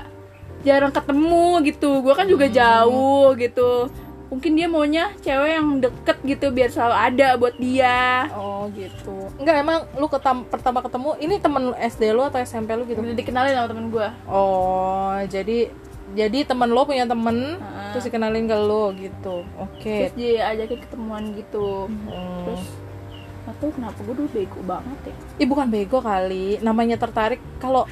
jarang 0.61 0.91
ketemu 0.91 1.47
gitu 1.65 2.01
gue 2.01 2.13
kan 2.13 2.27
juga 2.27 2.47
jauh 2.47 3.33
gitu 3.35 3.87
mungkin 4.29 4.53
dia 4.53 4.67
maunya 4.67 5.09
cewek 5.19 5.51
yang 5.51 5.81
deket 5.81 6.19
gitu 6.23 6.47
biar 6.51 6.69
selalu 6.69 6.95
ada 6.95 7.29
buat 7.35 7.55
dia 7.57 8.29
Oh 8.31 8.69
gitu. 8.71 9.33
Enggak, 9.35 9.57
emang 9.57 9.79
lu 9.95 10.05
ketam 10.07 10.45
pertama 10.45 10.79
ketemu 10.79 11.17
ini 11.17 11.39
temen 11.39 11.73
SD 11.73 12.13
lu 12.13 12.21
atau 12.21 12.37
SMP 12.39 12.75
lu 12.75 12.85
gitu? 12.85 13.01
udah 13.01 13.17
dikenalin 13.17 13.57
sama 13.57 13.69
temen 13.69 13.87
gue 13.89 14.09
Oh, 14.29 15.17
jadi 15.25 15.73
jadi 16.11 16.39
temen 16.43 16.69
lo 16.69 16.85
punya 16.85 17.05
temen 17.05 17.57
terus 17.91 18.05
dikenalin 18.05 18.45
ke 18.45 18.57
lo 18.59 18.93
gitu. 18.93 19.49
Oke. 19.57 19.95
terus 20.05 20.15
diajakin 20.15 20.79
ketemuan 20.83 21.25
gitu 21.33 21.89
Hmm. 21.89 22.45
terus 22.45 22.65
atau 23.49 23.73
kenapa 23.73 23.99
gue 24.05 24.15
dulu 24.15 24.29
bego 24.29 24.61
banget 24.69 24.99
ya 25.09 25.15
Ih 25.41 25.49
bukan 25.49 25.69
bego 25.73 25.99
kali, 26.05 26.61
namanya 26.61 27.01
tertarik. 27.01 27.41
Kalau 27.57 27.89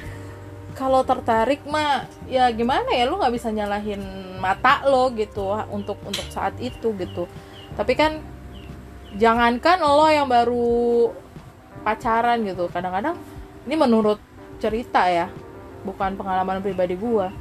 kalau 0.77 1.01
tertarik 1.01 1.65
mah 1.65 2.05
ya 2.29 2.45
gimana 2.53 2.85
ya 2.93 3.09
lu 3.09 3.17
nggak 3.17 3.33
bisa 3.33 3.49
nyalahin 3.49 3.97
mata 4.37 4.85
lo 4.85 5.09
gitu 5.17 5.57
untuk 5.73 5.97
untuk 6.05 6.27
saat 6.29 6.53
itu 6.61 6.93
gitu. 6.93 7.25
Tapi 7.73 7.97
kan 7.97 8.21
jangankan 9.17 9.81
lo 9.81 10.05
yang 10.05 10.29
baru 10.29 11.09
pacaran 11.81 12.45
gitu. 12.45 12.69
Kadang-kadang 12.69 13.17
ini 13.65 13.75
menurut 13.75 14.21
cerita 14.61 15.09
ya, 15.09 15.33
bukan 15.81 16.13
pengalaman 16.13 16.61
pribadi 16.61 16.93
gua. 16.93 17.33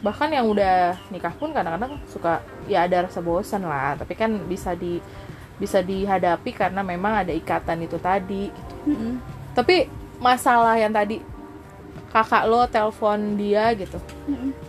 Bahkan 0.00 0.32
yang 0.32 0.48
udah 0.48 0.96
nikah 1.12 1.34
pun 1.36 1.52
kadang-kadang 1.52 1.98
suka 2.08 2.40
ya 2.70 2.86
ada 2.86 3.10
rasa 3.10 3.20
bosan 3.20 3.66
lah, 3.66 3.98
tapi 3.98 4.14
kan 4.14 4.32
bisa 4.46 4.72
di 4.78 5.02
bisa 5.60 5.84
dihadapi 5.84 6.56
karena 6.56 6.80
memang 6.80 7.20
ada 7.20 7.32
ikatan 7.36 7.84
itu 7.84 8.00
tadi 8.00 8.48
gitu. 8.48 8.74
Tapi 9.52 9.84
masalah 10.16 10.80
yang 10.80 10.88
tadi 10.88 11.20
kakak 12.08 12.48
lo 12.48 12.64
telepon 12.64 13.36
dia 13.36 13.68
gitu. 13.76 14.00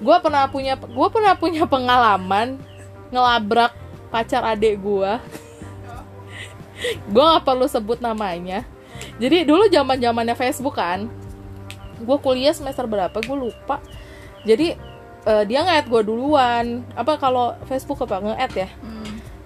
Gue 0.04 0.18
pernah 0.20 0.52
punya 0.52 0.76
gue 0.76 1.08
pernah 1.08 1.34
punya 1.40 1.64
pengalaman 1.64 2.60
ngelabrak 3.08 3.72
pacar 4.12 4.44
adik 4.44 4.84
gue 4.84 5.12
gue 7.08 7.24
nggak 7.24 7.48
perlu 7.48 7.66
sebut 7.72 8.04
namanya. 8.04 8.68
Jadi 9.16 9.48
dulu 9.48 9.72
zaman 9.72 9.96
zamannya 9.96 10.36
Facebook 10.36 10.76
kan 10.76 11.08
gue 12.02 12.18
kuliah 12.20 12.52
semester 12.52 12.84
berapa 12.84 13.16
gue 13.16 13.38
lupa. 13.48 13.80
Jadi 14.44 14.76
eh, 15.24 15.44
dia 15.48 15.64
nge 15.64 15.88
gue 15.88 16.02
duluan. 16.04 16.84
Apa 17.00 17.16
kalau 17.16 17.56
Facebook 17.64 18.04
apa? 18.04 18.20
Nge-add 18.20 18.54
ya 18.60 18.70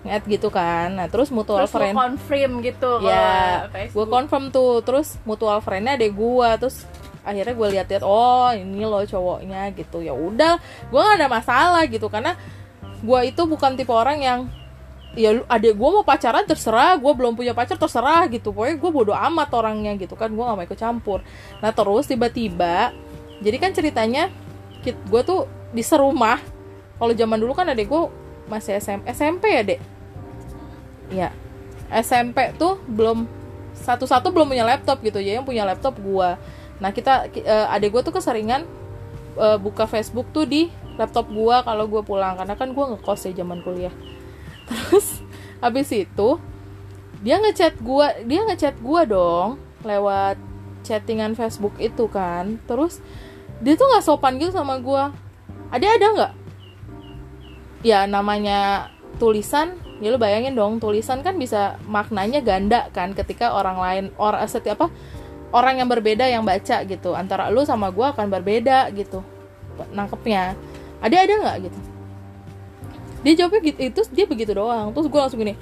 nge 0.05 0.21
gitu 0.29 0.53
kan. 0.53 0.93
Nah 0.93 1.09
terus 1.09 1.33
mutual 1.33 1.65
terus 1.65 1.74
friend 1.74 1.97
confirm 1.97 2.62
gitu 2.62 3.01
ya 3.01 3.65
gue 3.74 4.05
confirm 4.05 4.53
tuh. 4.53 4.85
Terus 4.85 5.17
mutual 5.25 5.59
friendnya 5.65 5.97
ada 5.97 6.05
gue 6.05 6.50
terus 6.62 6.85
akhirnya 7.25 7.57
gue 7.57 7.67
lihat-lihat 7.74 8.03
oh 8.05 8.53
ini 8.53 8.85
loh 8.85 9.01
cowoknya 9.01 9.74
gitu. 9.74 10.05
Ya 10.05 10.13
udah 10.13 10.62
gue 10.62 11.00
gak 11.01 11.17
ada 11.17 11.27
masalah 11.27 11.83
gitu. 11.89 12.05
Karena 12.05 12.38
gue 13.01 13.19
itu 13.25 13.41
bukan 13.50 13.74
tipe 13.74 13.89
orang 13.89 14.21
yang 14.21 14.39
ya 15.17 15.41
adek 15.50 15.74
gue 15.74 15.89
mau 15.89 16.05
pacaran 16.05 16.45
terserah. 16.45 17.01
Gue 17.01 17.12
belum 17.17 17.33
punya 17.33 17.57
pacar 17.57 17.81
terserah 17.81 18.29
gitu. 18.29 18.53
Pokoknya 18.53 18.77
gue 18.77 18.91
bodo 18.93 19.13
amat 19.17 19.50
orangnya 19.57 19.97
gitu 19.97 20.13
kan. 20.13 20.29
Gue 20.29 20.45
gak 20.45 20.53
mau 20.53 20.65
ikut 20.69 20.77
campur. 20.77 21.25
Nah 21.65 21.74
terus 21.74 22.05
tiba-tiba 22.05 22.93
jadi 23.41 23.57
kan 23.57 23.74
ceritanya 23.74 24.29
gue 24.85 25.21
tuh 25.25 25.50
di 25.74 25.81
serumah. 25.81 26.38
Kalau 27.01 27.12
zaman 27.12 27.41
dulu 27.41 27.57
kan 27.57 27.65
adek 27.74 27.89
gue 27.89 28.03
masih 28.45 28.77
SM, 28.77 29.01
SMP 29.09 29.50
ya 29.50 29.65
dek 29.65 29.94
ya. 31.12 31.29
SMP 31.91 32.55
tuh 32.57 32.81
belum 32.89 33.29
satu-satu 33.75 34.33
belum 34.33 34.50
punya 34.50 34.65
laptop 34.65 35.03
gitu. 35.05 35.21
Ya 35.21 35.38
yang 35.38 35.45
punya 35.45 35.67
laptop 35.67 36.00
gua. 36.01 36.39
Nah 36.81 36.89
kita 36.95 37.29
ki- 37.29 37.45
eh, 37.45 37.67
adik 37.69 37.93
gua 37.93 38.01
tuh 38.01 38.15
keseringan 38.15 38.65
eh, 39.38 39.57
buka 39.62 39.85
Facebook 39.85 40.31
tuh 40.33 40.47
di 40.47 40.71
laptop 40.97 41.29
gua 41.29 41.62
kalau 41.62 41.85
gua 41.85 42.01
pulang. 42.01 42.39
Karena 42.39 42.55
kan 42.57 42.74
gua 42.74 42.95
ngekos 42.95 43.29
ya 43.29 43.45
zaman 43.45 43.62
kuliah. 43.62 43.93
Terus 44.69 45.21
habis 45.62 45.91
itu 45.93 46.29
dia 47.21 47.38
ngechat 47.41 47.79
gua 47.81 48.12
dia 48.25 48.41
ngechat 48.45 48.75
gua 48.81 49.05
dong 49.05 49.62
lewat 49.85 50.41
chattingan 50.81 51.38
Facebook 51.38 51.77
itu 51.77 52.09
kan. 52.09 52.57
Terus 52.65 52.97
dia 53.62 53.77
tuh 53.77 53.88
nggak 53.88 54.03
sopan 54.03 54.41
gitu 54.41 54.57
sama 54.57 54.81
gua. 54.81 55.13
Ada 55.69 55.85
ada 56.01 56.07
nggak? 56.17 56.33
Ya 57.85 58.09
namanya 58.09 58.89
tulisan 59.21 59.77
ya 60.05 60.13
lu 60.13 60.21
bayangin 60.21 60.53
dong 60.53 60.77
tulisan 60.77 61.25
kan 61.25 61.33
bisa 61.41 61.81
maknanya 61.89 62.45
ganda 62.45 62.93
kan 62.93 63.17
ketika 63.17 63.57
orang 63.57 63.81
lain 63.81 64.03
orang 64.21 64.45
setiap 64.45 64.85
apa 64.85 64.93
orang 65.50 65.81
yang 65.81 65.89
berbeda 65.89 66.29
yang 66.29 66.45
baca 66.45 66.85
gitu. 66.85 67.17
Antara 67.17 67.50
lu 67.50 67.65
sama 67.65 67.89
gua 67.89 68.13
akan 68.13 68.29
berbeda 68.29 68.93
gitu 68.93 69.25
nangkepnya. 69.89 70.53
Ada 71.01 71.25
ada 71.25 71.33
nggak 71.41 71.57
gitu? 71.65 71.79
Dia 73.25 73.33
jawabnya 73.33 73.62
gitu 73.65 73.79
itu 73.81 74.01
dia 74.13 74.25
begitu 74.29 74.53
doang. 74.53 74.93
Terus 74.93 75.09
gue 75.09 75.17
langsung 75.17 75.41
gini 75.41 75.57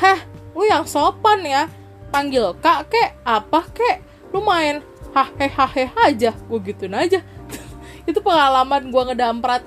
hah 0.00 0.24
lu 0.56 0.64
yang 0.64 0.88
sopan 0.88 1.44
ya? 1.44 1.68
Panggil 2.08 2.56
kak 2.64 2.88
kek 2.88 3.20
apa 3.28 3.60
kek? 3.76 4.00
Lu 4.32 4.40
main 4.40 4.80
hahe 5.12 5.46
hahe 5.52 5.84
aja. 6.08 6.32
Gue 6.48 6.58
gituin 6.72 6.96
aja. 6.96 7.20
Itu 8.08 8.24
pengalaman 8.24 8.88
gue 8.88 9.02
ngedamprat 9.12 9.62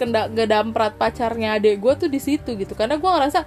kenda 0.00 0.28
ngedamprat 0.28 0.96
pacarnya 0.96 1.56
adek 1.60 1.78
gue 1.78 1.92
tuh 2.06 2.08
di 2.10 2.20
situ 2.20 2.56
gitu. 2.56 2.72
Karena 2.72 2.96
gue 2.96 3.10
ngerasa 3.10 3.44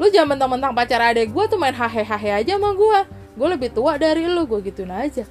lu 0.00 0.08
jangan 0.08 0.36
mentang-mentang 0.36 0.72
pacar 0.72 1.00
adek 1.12 1.28
gue 1.28 1.44
tuh 1.50 1.60
main 1.60 1.76
hahe 1.76 2.00
hahe 2.00 2.30
aja 2.40 2.56
sama 2.56 2.72
gue 2.72 3.00
gue 3.36 3.48
lebih 3.52 3.70
tua 3.72 4.00
dari 4.00 4.24
lu 4.24 4.48
gue 4.48 4.60
gituin 4.64 4.92
aja. 4.92 5.24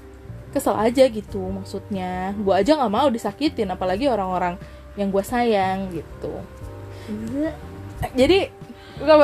Kesel 0.50 0.74
aja 0.78 1.04
gitu 1.10 1.42
maksudnya. 1.50 2.34
Gue 2.38 2.54
aja 2.58 2.78
nggak 2.78 2.94
mau 2.94 3.08
disakitin 3.10 3.70
apalagi 3.70 4.10
orang-orang 4.10 4.58
yang 4.98 5.14
gue 5.14 5.24
sayang 5.24 5.90
gitu. 5.94 6.34
Jadi 8.14 8.50
nggak 9.00 9.18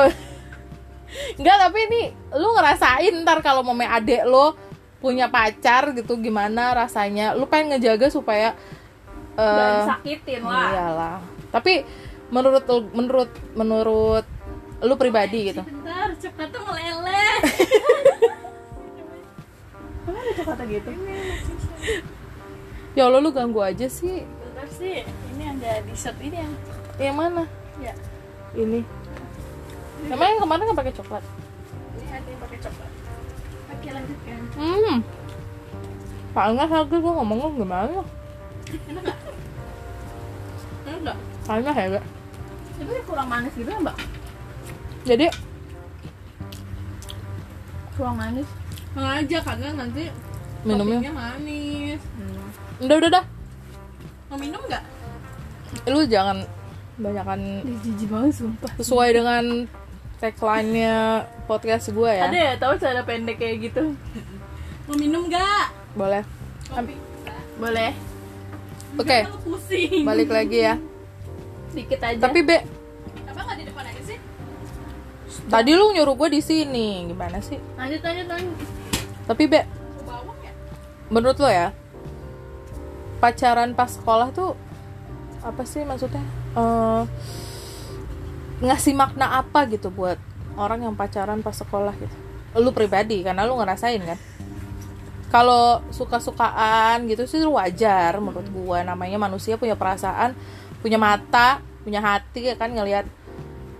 nggak 1.38 1.56
tapi 1.62 1.78
ini 1.88 2.02
lu 2.34 2.48
ngerasain 2.52 3.14
ntar 3.22 3.38
kalau 3.40 3.62
mame 3.62 3.86
adek 3.86 4.26
lo 4.26 4.58
punya 4.98 5.30
pacar 5.30 5.94
gitu 5.94 6.18
gimana 6.18 6.74
rasanya? 6.74 7.36
Lu 7.36 7.46
pengen 7.46 7.76
ngejaga 7.76 8.10
supaya 8.10 8.58
Gak 9.36 9.44
eh, 9.44 9.76
disakitin 9.84 10.40
lah. 10.48 10.68
iyalah. 10.72 11.16
Tapi 11.52 11.84
menurut 12.32 12.64
menurut 12.96 13.28
menurut 13.52 14.24
lu 14.80 14.94
pribadi 14.96 15.52
gitu. 15.52 15.60
Bentar, 15.60 16.08
coklat 16.16 16.48
tuh 16.48 16.62
meleleh. 16.64 17.36
Emang 20.06 20.22
ada 20.22 20.32
kata 20.40 20.64
gitu? 20.70 20.90
Ya 22.96 23.12
Allah 23.12 23.20
lu 23.20 23.28
ganggu 23.28 23.60
aja 23.60 23.84
sih. 23.92 24.24
Bentar 24.24 24.64
sih, 24.72 25.04
ini 25.04 25.44
ada 25.44 25.84
dessert 25.84 26.16
ini 26.24 26.36
yang 26.40 26.52
yang 26.96 27.16
mana? 27.16 27.44
Ya. 27.76 27.92
ini. 28.56 28.80
Emang 30.08 30.28
yang 30.32 30.40
kemarin 30.40 30.62
nggak 30.64 30.80
pakai 30.80 30.94
coklat? 30.96 31.24
Ini 32.00 32.08
ada 32.08 32.28
yang 32.28 32.40
pakai 32.40 32.58
coklat. 32.64 32.90
Oke, 33.68 33.88
lanjutkan. 33.92 34.40
hmm. 34.56 34.96
Panas 36.32 36.68
lagi 36.68 36.96
gue 37.00 37.12
ngomong 37.16 37.38
lu 37.40 37.64
gimana 37.64 38.04
Enggak. 40.86 41.16
panas 41.42 41.74
ya 41.74 41.86
gak 41.92 42.04
Tapi 42.76 42.92
kurang 43.02 43.28
manis 43.28 43.52
gitu 43.52 43.66
ya 43.66 43.78
mbak? 43.78 43.96
jadi 45.02 45.26
Kurang 47.92 48.16
manis 48.16 48.48
Sengaja 48.90 49.38
karena 49.42 49.68
nanti 49.76 50.04
minumnya 50.62 51.10
manis. 51.10 52.00
udah 52.78 52.96
udah 52.96 53.08
udah 53.10 53.24
Mau 54.26 54.36
minum 54.36 54.60
nggak? 54.60 54.84
lu 55.86 56.02
jangan 56.04 56.42
banyakan 56.96 57.40
Jijik 57.78 58.08
banget 58.08 58.32
sumpah 58.34 58.70
sesuai 58.74 59.10
dengan 59.12 59.44
tagline-nya 60.16 60.96
podcast 61.44 61.92
gue 61.92 62.08
ya 62.10 62.26
Ada 62.26 62.38
ya 62.38 62.52
tau 62.56 62.74
cara 62.74 63.00
pendek 63.02 63.36
kayak 63.36 63.56
gitu 63.62 63.92
Mau 64.84 64.96
minum 64.96 65.26
nggak? 65.26 65.66
boleh 65.92 66.22
Kopi. 66.66 66.94
Boleh 67.56 67.92
oke. 68.96 69.18
Pusing. 69.44 70.02
balik 70.04 70.30
lagi 70.32 70.58
ya. 70.64 70.74
Dikit 71.72 72.00
aja. 72.00 72.20
Tapi 72.20 72.40
be. 72.40 72.58
Apa 73.28 73.40
nggak 73.44 73.56
di 73.60 73.64
depan 73.68 73.84
aja 73.84 74.02
sih? 74.04 74.18
tadi 75.46 75.70
lu 75.78 75.94
nyuruh 75.94 76.14
gue 76.18 76.28
di 76.38 76.42
sini. 76.42 77.06
Gimana 77.06 77.38
sih? 77.38 77.58
Lanjut 77.78 78.00
lanjut 78.02 78.26
lanjut. 78.26 78.56
Tapi 79.26 79.44
be 79.46 79.60
bawang 80.06 80.38
ya? 80.42 80.52
menurut 81.10 81.36
lo 81.38 81.50
ya 81.50 81.74
pacaran 83.18 83.74
pas 83.74 83.90
sekolah 83.90 84.30
tuh 84.30 84.54
apa 85.46 85.62
sih 85.62 85.86
maksudnya? 85.86 86.22
Eh, 86.58 87.02
ngasih 88.66 88.98
makna 88.98 89.38
apa 89.38 89.68
gitu 89.70 89.94
buat 89.94 90.18
orang 90.58 90.82
yang 90.82 90.94
pacaran 90.98 91.40
pas 91.44 91.54
sekolah 91.54 91.94
gitu? 91.96 92.16
Lu 92.58 92.72
pribadi 92.72 93.22
karena 93.22 93.46
lu 93.46 93.54
ngerasain 93.54 94.02
kan 94.02 94.18
kalau 95.30 95.82
suka-sukaan 95.90 97.10
gitu 97.10 97.26
sih 97.26 97.42
wajar 97.44 98.18
menurut 98.22 98.46
gua. 98.54 98.86
Namanya 98.86 99.18
manusia 99.18 99.58
punya 99.58 99.74
perasaan 99.74 100.32
punya 100.80 101.00
mata 101.00 101.58
punya 101.82 102.02
hati 102.02 102.50
ya 102.50 102.54
kan 102.58 102.70
ngelihat 102.70 103.06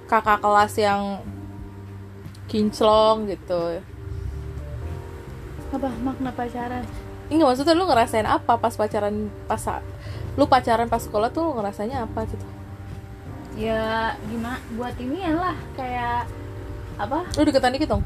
kakak 0.06 0.38
kelas 0.42 0.74
yang 0.78 1.22
kinclong 2.46 3.26
gitu. 3.26 3.82
Apa? 5.74 5.90
Makna 6.02 6.30
pacaran? 6.30 6.86
Ini 7.26 7.42
maksudnya 7.42 7.74
lu 7.74 7.90
ngerasain 7.90 8.26
apa 8.26 8.54
pas 8.54 8.70
pacaran 8.70 9.26
pas 9.50 9.82
lu 10.38 10.46
pacaran 10.46 10.86
pas 10.86 11.02
sekolah 11.02 11.34
tuh 11.34 11.42
lu 11.50 11.52
ngerasanya 11.58 12.06
apa 12.06 12.22
gitu? 12.30 12.46
Ya 13.58 14.14
gimana? 14.30 14.62
Buat 14.78 14.94
inian 15.02 15.34
lah 15.34 15.58
kayak 15.74 16.30
apa? 17.02 17.26
Lu 17.34 17.42
deketan 17.42 17.74
dikit 17.74 17.98
dong. 17.98 18.02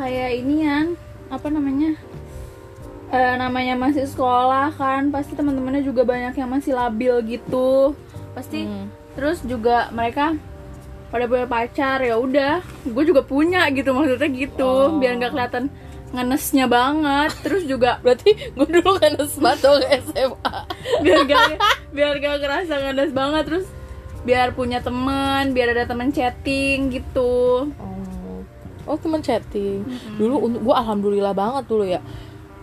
Kayak 0.00 0.40
inian 0.40 0.96
apa 1.28 1.52
namanya 1.52 1.92
Eh, 3.08 3.34
namanya 3.40 3.72
masih 3.72 4.04
sekolah 4.04 4.68
kan 4.76 5.08
pasti 5.08 5.32
teman-temannya 5.32 5.80
juga 5.80 6.04
banyak 6.04 6.36
yang 6.36 6.50
masih 6.52 6.76
labil 6.76 7.14
gitu. 7.24 7.96
Pasti 8.36 8.68
Hmm. 8.68 8.92
terus 9.16 9.40
juga 9.42 9.88
mereka 9.90 10.36
pada 11.08 11.24
punya 11.24 11.48
pacar 11.48 12.04
ya 12.04 12.20
udah 12.20 12.60
gue 12.84 13.04
juga 13.08 13.24
punya 13.24 13.64
gitu 13.72 13.96
maksudnya 13.96 14.28
gitu 14.28 14.92
Oh. 14.92 15.00
biar 15.00 15.16
nggak 15.16 15.32
kelihatan 15.32 15.72
ngenesnya 16.12 16.68
banget. 16.68 17.32
Terus 17.40 17.64
juga 17.64 17.96
berarti 18.04 18.28
gue 18.52 18.66
dulu 18.68 19.00
kan 19.00 19.16
sepatu 19.24 19.72
SMA 19.88 20.56
biar 21.00 21.18
gak 21.24 21.40
biar 21.96 22.14
gak 22.20 22.44
kerasa 22.44 22.74
ngenes 22.76 23.10
banget 23.16 23.42
terus 23.48 23.66
biar 24.22 24.52
punya 24.52 24.84
teman 24.84 25.56
biar 25.56 25.72
ada 25.72 25.88
teman 25.88 26.12
chatting 26.12 26.92
gitu. 26.92 27.72
Oh, 27.72 28.44
oh 28.84 28.98
teman 29.00 29.24
chatting. 29.24 29.80
Dulu 30.20 30.44
untuk 30.44 30.60
gue 30.60 30.74
alhamdulillah 30.76 31.32
banget 31.32 31.64
dulu 31.64 31.88
ya 31.88 32.04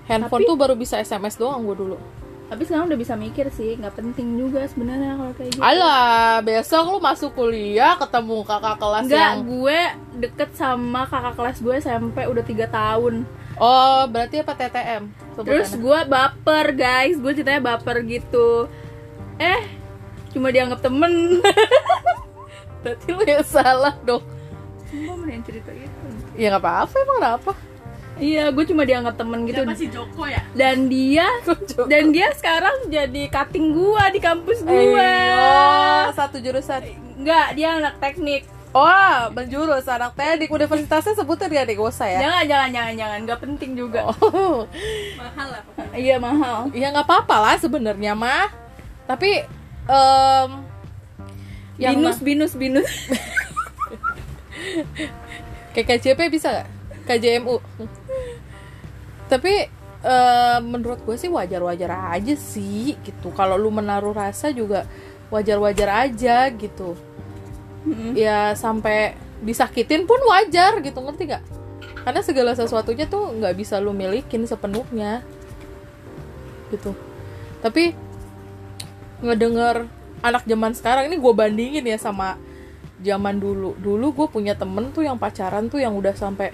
handphone 0.06 0.46
tuh 0.46 0.58
baru 0.58 0.74
bisa 0.78 1.02
SMS 1.02 1.38
doang 1.38 1.66
gue 1.66 1.76
dulu. 1.78 1.98
Tapi 2.46 2.62
sekarang 2.62 2.86
udah 2.94 3.00
bisa 3.02 3.18
mikir 3.18 3.50
sih 3.50 3.74
nggak 3.74 3.98
penting 3.98 4.38
juga 4.38 4.70
sebenarnya 4.70 5.18
kalau 5.18 5.34
kayak 5.34 5.50
gitu. 5.58 5.62
Alah, 5.66 6.46
besok 6.46 6.84
lu 6.94 7.00
masuk 7.02 7.32
kuliah 7.34 7.98
ketemu 7.98 8.38
kakak 8.46 8.78
kelas 8.78 9.04
Enggak, 9.10 9.18
yang 9.18 9.40
gue 9.50 9.80
deket 10.22 10.50
sama 10.54 11.10
kakak 11.10 11.34
kelas 11.34 11.58
gue 11.58 11.74
SMP 11.82 12.18
udah 12.30 12.44
tiga 12.46 12.70
tahun. 12.70 13.26
Oh, 13.58 14.06
berarti 14.12 14.46
apa 14.46 14.54
TTM? 14.54 15.10
Terus 15.42 15.74
gue 15.74 16.00
baper 16.06 16.66
guys, 16.76 17.18
gue 17.18 17.32
ceritanya 17.34 17.74
baper 17.74 18.06
gitu. 18.06 18.70
Eh, 19.42 19.64
cuma 20.30 20.54
dianggap 20.54 20.86
temen. 20.86 21.42
Berarti 22.86 23.08
lu 23.10 23.24
yang 23.26 23.42
salah 23.42 23.98
dong. 24.06 24.22
Gue 24.94 25.16
mending 25.18 25.42
cerita 25.42 25.74
gitu 25.74 25.98
Ya 26.38 26.54
nggak 26.54 26.62
apa-apa 26.62 26.96
emang 27.02 27.18
kenapa? 27.18 27.52
Iya, 28.16 28.48
gue 28.50 28.64
cuma 28.64 28.84
dianggap 28.84 29.16
temen 29.16 29.44
gitu 29.44 29.60
Siapa 29.60 29.76
sih 29.76 29.90
Joko 29.92 30.24
ya? 30.24 30.40
Dan 30.52 30.88
dia 30.88 31.28
Joko. 31.68 31.84
dan 31.86 32.10
dia 32.10 32.32
sekarang 32.32 32.88
jadi 32.88 33.24
cutting 33.28 33.76
gue 33.76 34.04
di 34.12 34.20
kampus 34.20 34.64
gue 34.64 35.12
Oh, 35.36 36.08
satu 36.12 36.40
jurusan. 36.40 36.80
Enggak, 37.16 37.54
dia 37.54 37.76
anak 37.76 38.00
teknik 38.00 38.48
Oh, 38.72 39.32
menjurus 39.32 39.88
anak 39.88 40.16
teknik 40.16 40.48
universitasnya 40.48 41.16
sebutin 41.16 41.48
ya 41.48 41.64
deh, 41.64 41.76
gak 41.76 41.88
usah 41.88 42.08
ya. 42.08 42.20
Jangan, 42.22 42.44
jangan, 42.46 42.70
jangan, 42.72 42.94
jangan, 42.94 43.20
nggak 43.24 43.40
penting 43.42 43.72
juga 43.74 44.00
Oh, 44.04 44.68
Mahal 45.20 45.48
lah 45.50 45.62
pokoknya. 45.64 45.96
Iya, 45.96 46.16
mahal 46.18 46.58
ya 46.72 46.88
nggak 46.92 47.08
apa-apa 47.08 47.36
lah 47.40 47.56
sebenarnya 47.56 48.12
mah. 48.12 48.52
Tapi 49.06 49.44
em 49.86 50.50
yang 51.76 52.00
Binus, 52.00 52.20
binus, 52.20 52.54
binus 52.56 52.88
kayak 55.76 55.88
KJP 55.92 56.20
bisa 56.28 56.48
gak? 56.52 56.68
KJMU 57.06 57.60
tapi 59.32 59.70
eh, 60.06 60.60
menurut 60.62 61.02
gue 61.02 61.16
sih 61.18 61.32
wajar-wajar 61.32 62.16
aja 62.16 62.36
sih 62.38 62.96
gitu. 63.02 63.34
Kalau 63.34 63.58
lu 63.58 63.74
menaruh 63.74 64.14
rasa 64.14 64.54
juga 64.54 64.86
wajar-wajar 65.34 66.10
aja 66.10 66.50
gitu. 66.54 66.94
Ya 68.18 68.58
sampai 68.58 69.14
disakitin 69.46 70.10
pun 70.10 70.18
wajar 70.26 70.82
gitu. 70.82 70.98
Ngerti 71.02 71.24
gak? 71.30 71.44
karena 72.06 72.22
segala 72.22 72.54
sesuatunya 72.54 73.10
tuh 73.10 73.34
nggak 73.34 73.58
bisa 73.58 73.82
lu 73.82 73.90
milikin 73.90 74.46
sepenuhnya. 74.46 75.26
Gitu. 76.70 76.94
Tapi 77.66 77.98
ngedenger 79.26 79.90
anak 80.22 80.46
zaman 80.46 80.78
sekarang 80.78 81.10
ini 81.10 81.18
gue 81.18 81.34
bandingin 81.34 81.82
ya 81.82 81.98
sama 81.98 82.38
zaman 83.02 83.42
dulu. 83.42 83.74
Dulu 83.82 84.22
gue 84.22 84.28
punya 84.30 84.54
temen 84.54 84.94
tuh 84.94 85.02
yang 85.02 85.18
pacaran 85.18 85.66
tuh 85.66 85.82
yang 85.82 85.98
udah 85.98 86.14
sampai 86.14 86.54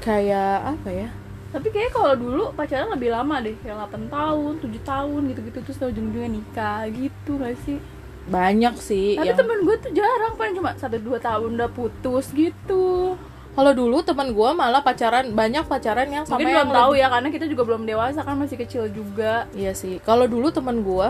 kayak 0.00 0.64
apa 0.64 0.88
ya 0.88 1.08
Tapi 1.46 1.66
kayaknya 1.68 1.92
kalau 1.92 2.12
dulu 2.12 2.44
pacaran 2.52 2.90
lebih 2.90 3.08
lama 3.08 3.38
deh 3.38 3.54
Kayak 3.56 3.88
8 3.88 4.06
tahun, 4.08 4.52
7 4.58 4.82
tahun 4.82 5.20
gitu-gitu 5.30 5.58
Terus 5.62 5.78
ujung-ujungnya 5.80 6.30
nikah 6.32 6.80
gitu 6.88 7.32
gak 7.36 7.56
sih? 7.62 7.78
banyak 8.26 8.74
sih 8.76 9.14
Tapi 9.14 9.22
yang 9.24 9.38
temen 9.38 9.58
gue 9.62 9.76
tuh 9.78 9.90
jarang 9.92 10.34
Paling 10.34 10.54
cuma 10.54 10.70
1-2 10.72 10.90
tahun 11.16 11.50
udah 11.54 11.70
putus 11.70 12.30
gitu. 12.30 13.14
Kalau 13.54 13.72
dulu 13.72 14.02
teman 14.02 14.28
gue 14.28 14.50
malah 14.52 14.82
pacaran 14.82 15.30
banyak 15.30 15.64
pacaran 15.64 16.04
yang 16.06 16.24
sampai 16.24 16.44
belum 16.44 16.58
yang 16.58 16.68
tahu 16.68 16.90
lebih- 16.90 17.00
ya 17.00 17.08
Karena 17.08 17.28
kita 17.30 17.46
juga 17.46 17.62
belum 17.64 17.82
dewasa 17.84 18.20
kan 18.20 18.34
Masih 18.34 18.58
kecil 18.58 18.90
juga. 18.90 19.46
Iya 19.52 19.72
sih. 19.72 20.02
Kalau 20.02 20.26
dulu 20.26 20.50
teman 20.50 20.82
gue 20.82 21.08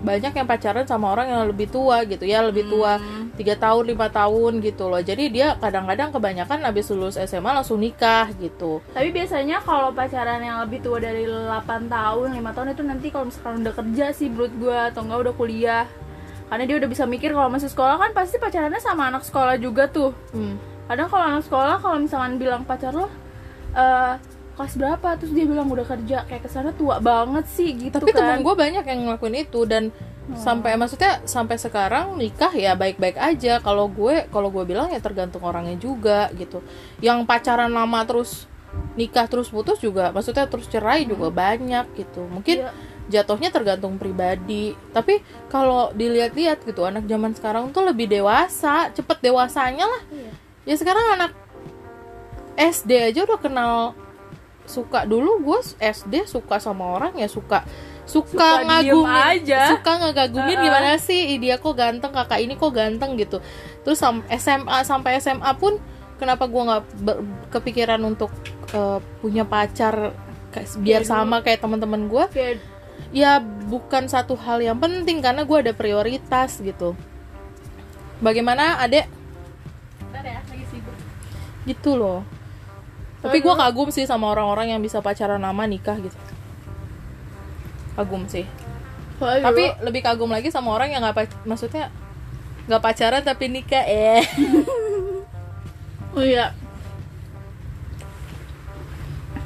banyak 0.00 0.32
yang 0.32 0.48
pacaran 0.48 0.88
sama 0.88 1.12
orang 1.12 1.28
yang 1.28 1.44
lebih 1.44 1.68
tua 1.68 2.04
gitu 2.08 2.24
ya 2.24 2.40
lebih 2.40 2.66
tua 2.72 2.96
tiga 3.36 3.56
tahun 3.56 3.92
lima 3.92 4.08
tahun 4.08 4.64
gitu 4.64 4.88
loh 4.88 5.00
jadi 5.00 5.24
dia 5.28 5.48
kadang-kadang 5.60 6.12
kebanyakan 6.12 6.64
habis 6.64 6.88
lulus 6.92 7.20
SMA 7.20 7.52
langsung 7.52 7.80
nikah 7.80 8.32
gitu 8.40 8.80
Tapi 8.96 9.08
biasanya 9.12 9.60
kalau 9.62 9.92
pacaran 9.92 10.40
yang 10.40 10.60
lebih 10.64 10.80
tua 10.82 10.98
dari 11.00 11.24
8 11.26 11.88
tahun, 11.88 12.28
5 12.36 12.56
tahun 12.56 12.68
itu 12.74 12.82
nanti 12.82 13.06
kalau 13.12 13.24
misalkan 13.28 13.62
udah 13.62 13.74
kerja 13.74 14.06
sih 14.12 14.28
menurut 14.28 14.52
gue 14.56 14.78
atau 14.92 15.00
enggak 15.04 15.20
udah 15.28 15.34
kuliah. 15.34 15.84
Karena 16.50 16.64
dia 16.66 16.76
udah 16.82 16.88
bisa 16.90 17.04
mikir 17.06 17.30
kalau 17.30 17.46
masih 17.46 17.70
sekolah 17.70 17.96
kan 18.00 18.10
pasti 18.10 18.36
pacarannya 18.42 18.82
sama 18.82 19.08
anak 19.08 19.22
sekolah 19.22 19.54
juga 19.60 19.86
tuh. 19.86 20.10
hmm. 20.34 20.56
Kadang 20.90 21.06
kalau 21.06 21.24
anak 21.30 21.42
sekolah 21.46 21.76
kalau 21.78 21.96
misalkan 22.02 22.34
bilang 22.40 22.66
pacar 22.66 22.90
lo 22.90 23.06
eh 23.70 24.14
kelas 24.60 24.76
berapa? 24.76 25.08
Terus 25.16 25.32
dia 25.32 25.48
bilang 25.48 25.72
udah 25.72 25.88
kerja. 25.88 26.28
Kayak 26.28 26.44
ke 26.44 26.50
sana 26.52 26.76
tua 26.76 27.00
banget 27.00 27.48
sih 27.48 27.72
gitu 27.72 27.96
tapi 27.96 28.12
kan. 28.12 28.36
temen 28.36 28.44
gue 28.44 28.52
banyak 28.52 28.84
yang 28.84 29.00
ngelakuin 29.08 29.40
itu 29.40 29.64
dan 29.64 29.88
sampai 30.36 30.76
maksudnya 30.76 31.24
sampai 31.26 31.56
sekarang 31.56 32.20
nikah 32.20 32.52
ya 32.52 32.76
baik-baik 32.76 33.16
aja. 33.16 33.64
Kalau 33.64 33.88
gue 33.88 34.28
kalau 34.28 34.52
gue 34.52 34.68
bilang 34.68 34.92
ya 34.92 35.00
tergantung 35.00 35.40
orangnya 35.40 35.80
juga 35.80 36.28
gitu. 36.36 36.60
Yang 37.00 37.24
pacaran 37.24 37.72
lama 37.72 38.04
terus 38.04 38.44
nikah 39.00 39.26
terus 39.26 39.48
putus 39.50 39.80
juga 39.80 40.12
maksudnya 40.12 40.44
terus 40.44 40.68
cerai 40.68 41.08
juga 41.08 41.32
banyak 41.32 41.96
gitu. 41.96 42.28
Mungkin 42.28 42.68
Iya. 42.68 42.70
jatuhnya 43.24 43.48
tergantung 43.48 43.96
pribadi. 43.96 44.76
Tapi 44.92 45.24
kalau 45.48 45.88
dilihat-lihat 45.96 46.68
gitu 46.68 46.84
anak 46.84 47.08
zaman 47.08 47.32
sekarang 47.32 47.72
tuh 47.72 47.88
lebih 47.88 48.12
dewasa 48.12 48.92
cepet 48.92 49.24
dewasanya 49.24 49.88
lah. 49.88 50.02
Iya. 50.12 50.32
ya 50.68 50.74
sekarang 50.76 51.16
anak 51.16 51.32
SD 52.60 53.10
aja 53.10 53.24
udah 53.24 53.40
kenal 53.40 53.96
suka 54.70 55.02
dulu 55.02 55.42
gue 55.42 55.58
SD 55.76 56.24
suka 56.24 56.56
sama 56.56 56.86
orang 56.92 57.12
ya 57.14 57.26
suka 57.26 57.66
suka, 58.04 58.32
Suka 58.32 58.48
ngagumin 58.64 59.22
aja. 59.36 59.70
suka 59.70 59.92
ngagagumin 60.00 60.50
Uh-uh. 60.52 60.64
gimana 60.64 60.90
sih 60.96 61.30
"Ih, 61.30 61.38
dia 61.38 61.56
kok 61.56 61.74
ganteng 61.74 62.10
kakak 62.10 62.38
ini 62.38 62.54
kok 62.54 62.70
ganteng 62.70 63.14
gitu 63.14 63.38
terus 63.80 63.98
SMA 64.32 64.78
sampai 64.82 65.18
SMA 65.18 65.50
pun 65.54 65.78
kenapa 66.16 66.44
gue 66.44 66.58
nggak 66.60 66.82
kepikiran 67.50 68.00
untuk 68.02 68.30
eh, 68.70 68.98
punya 69.20 69.42
pacar 69.42 70.14
kayak- 70.48 70.78
biar 70.78 71.02
dulu. 71.02 71.10
sama 71.12 71.36
kayak 71.40 71.60
teman-teman 71.60 72.06
gue 72.06 72.24
Kayak 72.30 72.58
ya 73.10 73.38
bukan 73.42 74.06
satu 74.06 74.34
hal 74.36 74.60
yang 74.60 74.76
penting 74.76 75.18
karena 75.18 75.42
gue 75.42 75.58
ada 75.60 75.72
prioritas 75.72 76.58
gitu 76.58 76.94
bagaimana 78.18 78.78
adek 78.78 79.06
Bentar 80.02 80.24
ya, 80.24 80.40
lagi 80.42 80.66
sibuk. 80.66 80.94
gitu 81.64 81.94
loh 81.94 82.20
tapi 83.20 83.44
gue 83.44 83.54
kagum 83.54 83.88
sih 83.92 84.08
sama 84.08 84.32
orang-orang 84.32 84.72
yang 84.72 84.80
bisa 84.80 85.04
pacaran 85.04 85.44
lama 85.44 85.64
nikah 85.68 86.00
gitu. 86.00 86.16
Kagum 87.92 88.24
sih. 88.32 88.48
Dulu- 89.20 89.44
tapi 89.44 89.64
lebih 89.84 90.00
kagum 90.00 90.32
lagi 90.32 90.48
sama 90.48 90.72
orang 90.72 90.88
yang 90.96 91.04
nggak 91.04 91.28
maksudnya 91.44 91.92
nggak 92.64 92.80
pacaran 92.80 93.20
tapi 93.20 93.52
nikah 93.52 93.84
eh. 93.84 94.24
Oh 96.16 96.24
iya. 96.26 96.50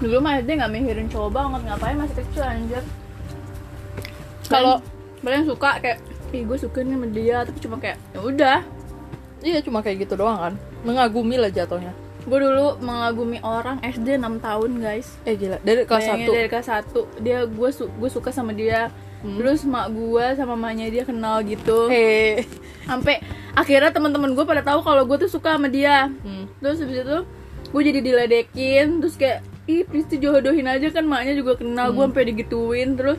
Dulu 0.01 0.17
mah 0.23 0.41
dia 0.41 0.55
nggak 0.57 0.73
mikirin 0.73 1.13
cowok 1.13 1.31
banget, 1.35 1.61
ngapain 1.69 1.97
masih 1.99 2.17
kecil 2.25 2.41
anjir. 2.41 2.85
kalau 4.49 4.81
Paling 5.21 5.45
suka 5.49 5.81
kayak, 5.81 5.99
ih 6.37 6.45
gue 6.45 6.59
suka 6.61 6.85
nih 6.85 6.97
sama 6.97 7.09
dia, 7.09 7.37
tapi 7.45 7.59
cuma 7.61 7.77
kayak, 7.81 7.97
ya 8.13 8.21
udah. 8.21 8.59
iya 9.45 9.61
cuma 9.61 9.81
kayak 9.85 10.09
gitu 10.09 10.17
doang 10.17 10.37
kan. 10.41 10.55
Mengagumi 10.85 11.37
lah 11.37 11.53
jatuhnya 11.53 11.93
Gue 12.25 12.39
dulu 12.41 12.81
mengagumi 12.81 13.39
orang 13.39 13.81
SD 13.81 14.17
6 14.17 14.41
tahun 14.41 14.71
guys. 14.79 15.09
eh 15.23 15.35
gila. 15.35 15.61
Dari 15.61 15.85
kelas 15.85 16.01
Bayangin 16.03 16.25
satu? 16.25 16.33
dari 16.33 16.49
kelas 16.49 16.69
1 16.69 17.21
dia 17.21 17.39
gue 17.45 17.69
su 17.71 17.85
gue 17.87 18.09
suka 18.09 18.31
sama 18.31 18.51
dia. 18.51 18.89
Terus 19.25 19.65
mak 19.65 19.89
gue 19.89 20.25
sama 20.35 20.53
mamanya 20.53 20.85
dia 20.87 21.03
kenal 21.03 21.41
gitu. 21.43 21.89
eh. 21.89 22.45
Sampai 22.85 23.25
akhirnya 23.53 23.89
teman-teman 23.89 24.33
gue 24.33 24.45
pada 24.45 24.61
tahu 24.61 24.81
kalau 24.81 25.05
gue 25.05 25.17
tuh 25.19 25.31
suka 25.31 25.57
sama 25.57 25.69
dia. 25.69 26.09
hmm. 26.11 26.61
Terus 26.61 26.81
habis 26.81 26.99
itu 26.99 27.19
gue 27.67 27.83
jadi 27.83 28.01
diledekin. 28.01 29.01
Terus 29.01 29.17
kayak 29.17 29.39
ih 29.65 29.81
please 29.83 30.09
jodohin 30.11 30.65
aja 30.67 30.89
kan 30.91 31.05
maknya 31.05 31.33
juga 31.35 31.57
kenal. 31.57 31.93
Gue 31.93 32.05
sampai 32.05 32.25
digituin. 32.27 32.93
Terus 32.95 33.17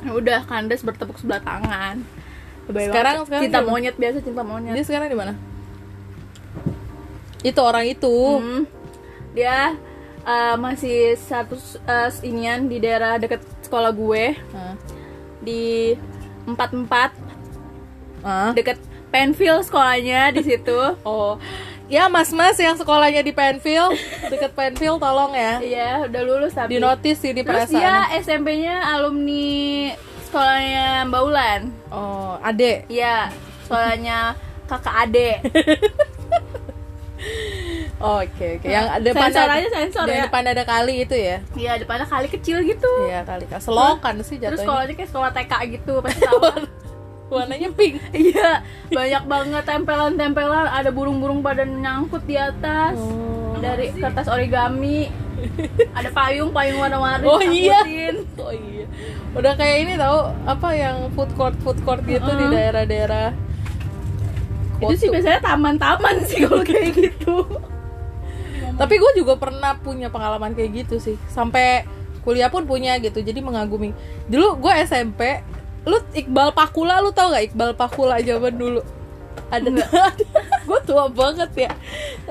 ya 0.00 0.10
udah 0.12 0.42
kandas 0.42 0.82
bertepuk 0.82 1.14
sebelah 1.16 1.38
tangan. 1.38 2.02
Sekarang- 2.64 3.22
sekarang 3.22 3.42
cinta 3.42 3.58
monyet 3.62 3.94
biasa 3.94 4.18
cinta 4.20 4.42
monyet. 4.42 4.74
Dia 4.74 4.84
sekarang 4.84 5.06
di 5.06 5.14
mana? 5.14 5.34
Itu 7.42 7.60
orang 7.60 7.86
itu. 7.86 8.10
Hmm. 8.38 8.62
dia 9.32 9.74
eh, 10.22 10.54
masih 10.56 11.16
satu 11.16 11.56
eh, 11.82 12.10
inian 12.22 12.64
di 12.64 12.76
daerah 12.78 13.16
deket 13.16 13.40
sekolah 13.62 13.90
gue 13.90 14.36
Nah. 14.50 14.76
di 15.38 15.96
empat 16.44 16.70
empat 16.70 17.10
Ah. 18.20 18.52
deket 18.52 18.76
Penfield 19.08 19.60
sekolahnya 19.62 20.30
di 20.30 20.42
situ 20.42 20.76
Oh. 21.02 21.40
Ya 21.88 22.06
mas-mas 22.06 22.56
yang 22.56 22.72
sekolahnya 22.72 23.20
di 23.20 23.32
Penfield, 23.32 23.92
deket 24.26 24.52
Penfield 24.52 24.96
tolong 24.96 25.32
ya. 25.32 25.60
iya 25.60 25.90
udah 26.02 26.22
lulus 26.22 26.52
tapi 26.52 26.72
Di 26.72 26.78
notis 26.78 27.16
sih 27.18 27.32
di 27.32 27.40
terus 27.40 27.68
perasaan. 27.68 27.74
dia 27.74 27.94
SMP-nya 28.18 28.76
alumni 28.90 29.92
sekolahnya 30.24 30.86
Mbak 31.04 31.22
Ulan 31.22 31.60
Oh, 31.88 32.36
adek. 32.38 32.84
iya 32.86 33.28
sekolahnya 33.64 34.32
kakak 34.64 34.94
ade 35.02 35.30
Oke, 37.98 38.58
oke. 38.58 38.66
Yang 38.66 38.86
ada 38.90 39.10
Sensor 39.14 39.46
aja, 39.48 39.68
sensor 39.70 40.04
yang 40.04 40.18
ya. 40.18 40.24
depan 40.26 40.42
ada 40.44 40.62
kali 40.64 40.94
itu 41.00 41.14
ya. 41.14 41.38
iya 41.54 41.72
depannya 41.76 42.02
kali 42.04 42.26
kecil 42.26 42.58
gitu 42.62 42.90
Iya, 43.06 43.22
kali 43.22 43.46
kali. 43.46 43.62
Selokan 43.62 44.14
sih 44.20 44.36
terus 44.36 44.58
jatuhnya. 44.58 44.64
sekolahnya 44.64 44.94
kayak 44.96 45.10
sekolah 45.10 45.30
TK 45.30 45.52
gitu 45.72 45.92
pasti 46.00 46.22
kan? 46.26 46.62
Warnanya 47.28 47.70
pink. 47.72 47.94
Iya, 48.12 48.60
banyak 48.88 49.22
banget 49.24 49.64
tempelan-tempelan, 49.64 50.66
ada 50.68 50.90
burung-burung 50.90 51.40
pada 51.40 51.62
nyangkut 51.62 52.20
di 52.22 52.34
atas. 52.34 52.98
Oh. 52.98 53.56
Dari 53.56 53.88
kertas 53.90 54.26
origami. 54.26 55.06
Ada 55.92 56.12
payung-payung 56.12 56.78
warna-warni 56.78 57.24
Oh 57.24 57.40
iya. 57.40 57.80
Oh 58.36 58.52
iya. 58.52 58.84
Udah 59.32 59.54
kayak 59.54 59.76
ini 59.80 59.92
tahu 59.96 60.18
apa 60.44 60.68
yang 60.72 61.08
food 61.12 61.30
court 61.32 61.56
food 61.62 61.78
court 61.80 62.02
gitu 62.04 62.20
di 62.26 62.44
Heeh. 62.44 62.52
daerah-daerah. 62.52 63.30
Itu 64.90 64.94
sih 64.98 65.08
biasanya 65.12 65.40
taman-taman 65.44 66.16
sih 66.26 66.42
kalau 66.42 66.62
kayak 66.66 66.90
gitu. 66.96 67.46
Tapi 68.76 68.94
gue 68.98 69.12
juga 69.20 69.36
pernah 69.36 69.76
punya 69.78 70.08
pengalaman 70.08 70.56
kayak 70.56 70.86
gitu 70.86 70.96
sih. 70.98 71.16
Sampai 71.28 71.86
kuliah 72.26 72.48
pun 72.48 72.64
punya 72.64 72.96
gitu. 72.98 73.20
Jadi 73.20 73.38
mengagumi. 73.44 73.92
Dulu 74.26 74.58
gue 74.58 74.72
SMP, 74.82 75.44
lu 75.84 75.98
Iqbal 76.16 76.54
Pakula 76.56 77.02
lu 77.02 77.12
tau 77.12 77.30
gak 77.34 77.52
Iqbal 77.52 77.76
Pakula 77.76 78.18
zaman 78.22 78.54
dulu? 78.56 78.80
Ada 79.52 79.68
gue 80.64 80.80
tua 80.88 81.12
banget 81.12 81.68
ya. 81.68 81.72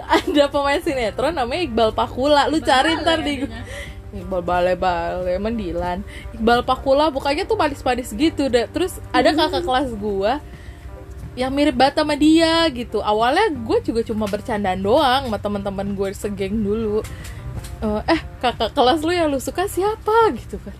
Ada 0.09 0.49
pemain 0.49 0.81
sinetron 0.81 1.37
namanya 1.37 1.61
Iqbal 1.69 1.91
Pakula. 1.93 2.49
Lu 2.49 2.57
cari 2.59 2.97
ntar 2.97 3.21
di 3.21 3.45
Iqbal 4.11 4.41
bale 4.41 4.73
bale 4.75 5.37
mendilan. 5.37 6.01
Iqbal 6.33 6.65
Pakula 6.65 7.13
bukannya 7.13 7.45
tuh 7.45 7.55
manis-manis 7.55 8.11
gitu 8.11 8.49
deh. 8.49 8.65
Terus 8.73 8.97
ada 9.13 9.29
kakak 9.31 9.63
kelas 9.63 9.93
gua 9.95 10.41
yang 11.35 11.51
mirip 11.55 11.79
banget 11.79 12.03
sama 12.03 12.15
dia 12.19 12.67
gitu. 12.75 12.99
Awalnya 12.99 13.55
gue 13.55 13.77
juga 13.87 14.01
cuma 14.03 14.27
bercandaan 14.27 14.83
doang 14.83 15.31
sama 15.31 15.39
teman-teman 15.39 15.87
gue 15.95 16.09
segeng 16.11 16.59
dulu. 16.59 16.99
Eh, 17.81 18.01
eh 18.11 18.21
kakak 18.43 18.75
kelas 18.75 18.99
lu 19.01 19.11
yang 19.15 19.31
lu 19.31 19.39
suka 19.39 19.65
siapa 19.65 20.35
gitu 20.35 20.59
kan. 20.59 20.75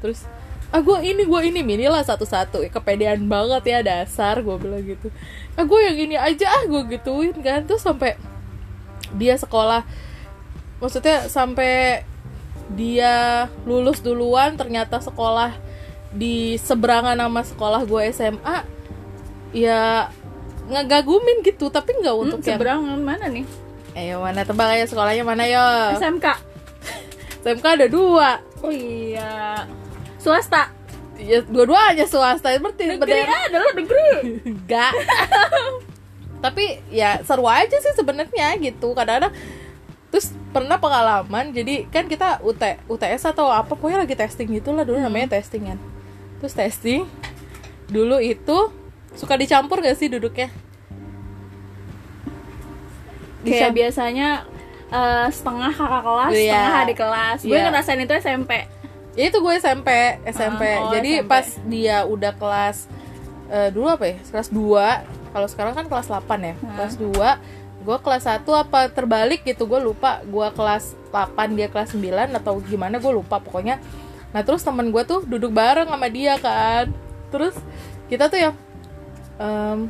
Terus 0.00 0.24
ah 0.72 0.80
gue 0.80 0.96
ini 1.04 1.28
gue 1.28 1.40
ini. 1.52 1.60
Minilah 1.60 2.00
satu-satu. 2.00 2.64
Ya, 2.64 2.72
kepedean 2.72 3.28
banget 3.28 3.62
ya 3.68 3.78
dasar 3.84 4.40
gue 4.40 4.56
bilang 4.56 4.80
gitu. 4.80 5.12
Ah 5.52 5.68
gue 5.68 5.80
yang 5.84 5.96
ini 6.08 6.16
aja 6.16 6.48
ah 6.48 6.64
gue 6.64 6.82
gituin 6.96 7.36
kan. 7.36 7.68
Terus 7.68 7.84
sampai 7.84 8.16
dia 9.12 9.36
sekolah. 9.36 9.84
Maksudnya 10.80 11.28
sampai 11.28 12.08
dia 12.72 13.46
lulus 13.68 14.00
duluan 14.00 14.56
ternyata 14.56 15.02
sekolah 15.02 15.52
di 16.10 16.56
seberangan 16.56 17.18
sama 17.18 17.42
sekolah 17.44 17.82
gue 17.84 18.02
SMA 18.14 18.79
ya 19.50 20.08
ngegagumin 20.66 21.42
gitu 21.42 21.66
tapi 21.66 21.94
nggak 21.94 22.14
untuk 22.14 22.38
Hmm, 22.38 22.46
yang 22.46 22.56
seberangan 22.56 23.00
mana 23.00 23.26
nih? 23.26 23.44
eh 23.90 24.14
mana 24.14 24.40
tebak 24.40 24.70
aja 24.70 24.86
sekolahnya 24.86 25.22
mana 25.22 25.42
yo 25.44 25.66
SMK. 25.96 26.26
SMK 27.40 27.66
ada 27.66 27.86
dua 27.86 28.38
Oh 28.60 28.70
iya. 28.70 29.64
Swasta. 30.16 30.70
ya 31.16 31.40
dua-duanya 31.42 32.04
swasta 32.04 32.48
berarti 32.54 32.84
Negeri 32.86 32.96
berdaya 32.96 33.36
adalah 33.46 33.72
negeri. 33.74 34.08
enggak 34.48 34.92
tapi 36.40 36.64
ya 36.88 37.20
seru 37.20 37.44
aja 37.44 37.76
sih 37.76 37.92
sebenarnya 37.92 38.56
gitu 38.56 38.96
kadang-kadang 38.96 39.28
terus 40.08 40.32
pernah 40.50 40.74
pengalaman 40.74 41.52
jadi 41.52 41.84
kan 41.86 42.08
kita 42.08 42.40
UT 42.40 42.58
UTS 42.88 43.28
atau 43.28 43.46
apa 43.46 43.68
pokoknya 43.70 44.00
lagi 44.00 44.16
testing 44.16 44.48
gitulah 44.50 44.82
dulu 44.82 44.96
namanya 44.96 45.36
testing 45.36 45.68
kan 45.68 45.78
terus 46.40 46.50
testing 46.50 47.04
dulu 47.86 48.16
itu 48.18 48.72
suka 49.12 49.34
dicampur 49.34 49.80
gak 49.80 49.96
sih 49.96 50.06
duduknya 50.06 50.48
Kayak 53.40 53.72
Dicam- 53.72 53.76
biasanya 53.76 54.28
eh, 54.90 55.26
setengah 55.32 55.72
kakak 55.72 56.02
kelas, 56.02 56.30
Iya. 56.30 56.50
setengah 56.52 56.74
adik 56.76 56.96
kelas. 56.98 57.38
Gue 57.40 57.56
Iya. 57.56 57.64
ngerasain 57.70 58.00
itu 58.00 58.12
SMP. 58.12 58.50
Ya 59.16 59.24
itu 59.26 59.38
gue 59.38 59.54
SMP, 59.56 59.88
SMP. 60.28 60.62
Ah, 60.66 60.84
oh, 60.84 60.92
Jadi 60.92 61.10
SMP. 61.16 61.30
pas 61.30 61.46
dia 61.64 61.96
udah 62.04 62.32
kelas 62.34 62.76
eh, 63.48 63.68
dulu 63.72 63.86
apa 63.88 64.04
ya? 64.06 64.16
Kelas 64.28 64.48
2. 64.52 65.02
Kalau 65.30 65.48
sekarang 65.48 65.72
kan 65.72 65.86
kelas 65.86 66.06
8 66.06 66.38
ya. 66.44 66.54
Kelas 66.76 66.94
2 66.94 67.40
gue 67.80 67.96
kelas 67.96 68.28
1 68.28 68.52
apa 68.52 68.92
terbalik 68.92 69.40
gitu 69.40 69.64
gue 69.64 69.80
lupa 69.80 70.20
gue 70.20 70.46
kelas 70.52 70.92
8 71.08 71.56
dia 71.56 71.64
kelas 71.66 71.96
9 71.96 72.28
atau 72.30 72.60
gimana 72.60 73.00
gue 73.00 73.08
lupa 73.08 73.40
pokoknya 73.40 73.80
nah 74.30 74.44
terus 74.44 74.60
temen 74.60 74.92
gue 74.92 75.00
tuh 75.02 75.24
duduk 75.24 75.48
bareng 75.48 75.88
sama 75.88 76.06
dia 76.06 76.36
kan 76.36 76.92
terus 77.32 77.56
kita 78.06 78.28
tuh 78.28 78.36
yang 78.36 78.54
em, 79.40 79.88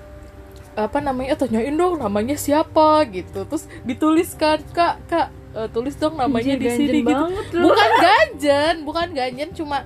apa 0.78 0.98
namanya 1.02 1.34
tanyain 1.34 1.74
dong 1.74 1.98
namanya 1.98 2.38
siapa 2.38 3.02
gitu 3.10 3.42
terus 3.44 3.66
dituliskan 3.82 4.62
kak 4.70 5.02
kak 5.10 5.28
eh, 5.58 5.68
tulis 5.74 5.98
dong 5.98 6.14
namanya 6.14 6.54
di 6.54 6.68
sini 6.70 7.02
gitu 7.02 7.24
lu. 7.58 7.68
bukan 7.68 7.90
ganjen 7.98 8.74
bukan 8.86 9.08
ganjen 9.10 9.50
cuma 9.50 9.82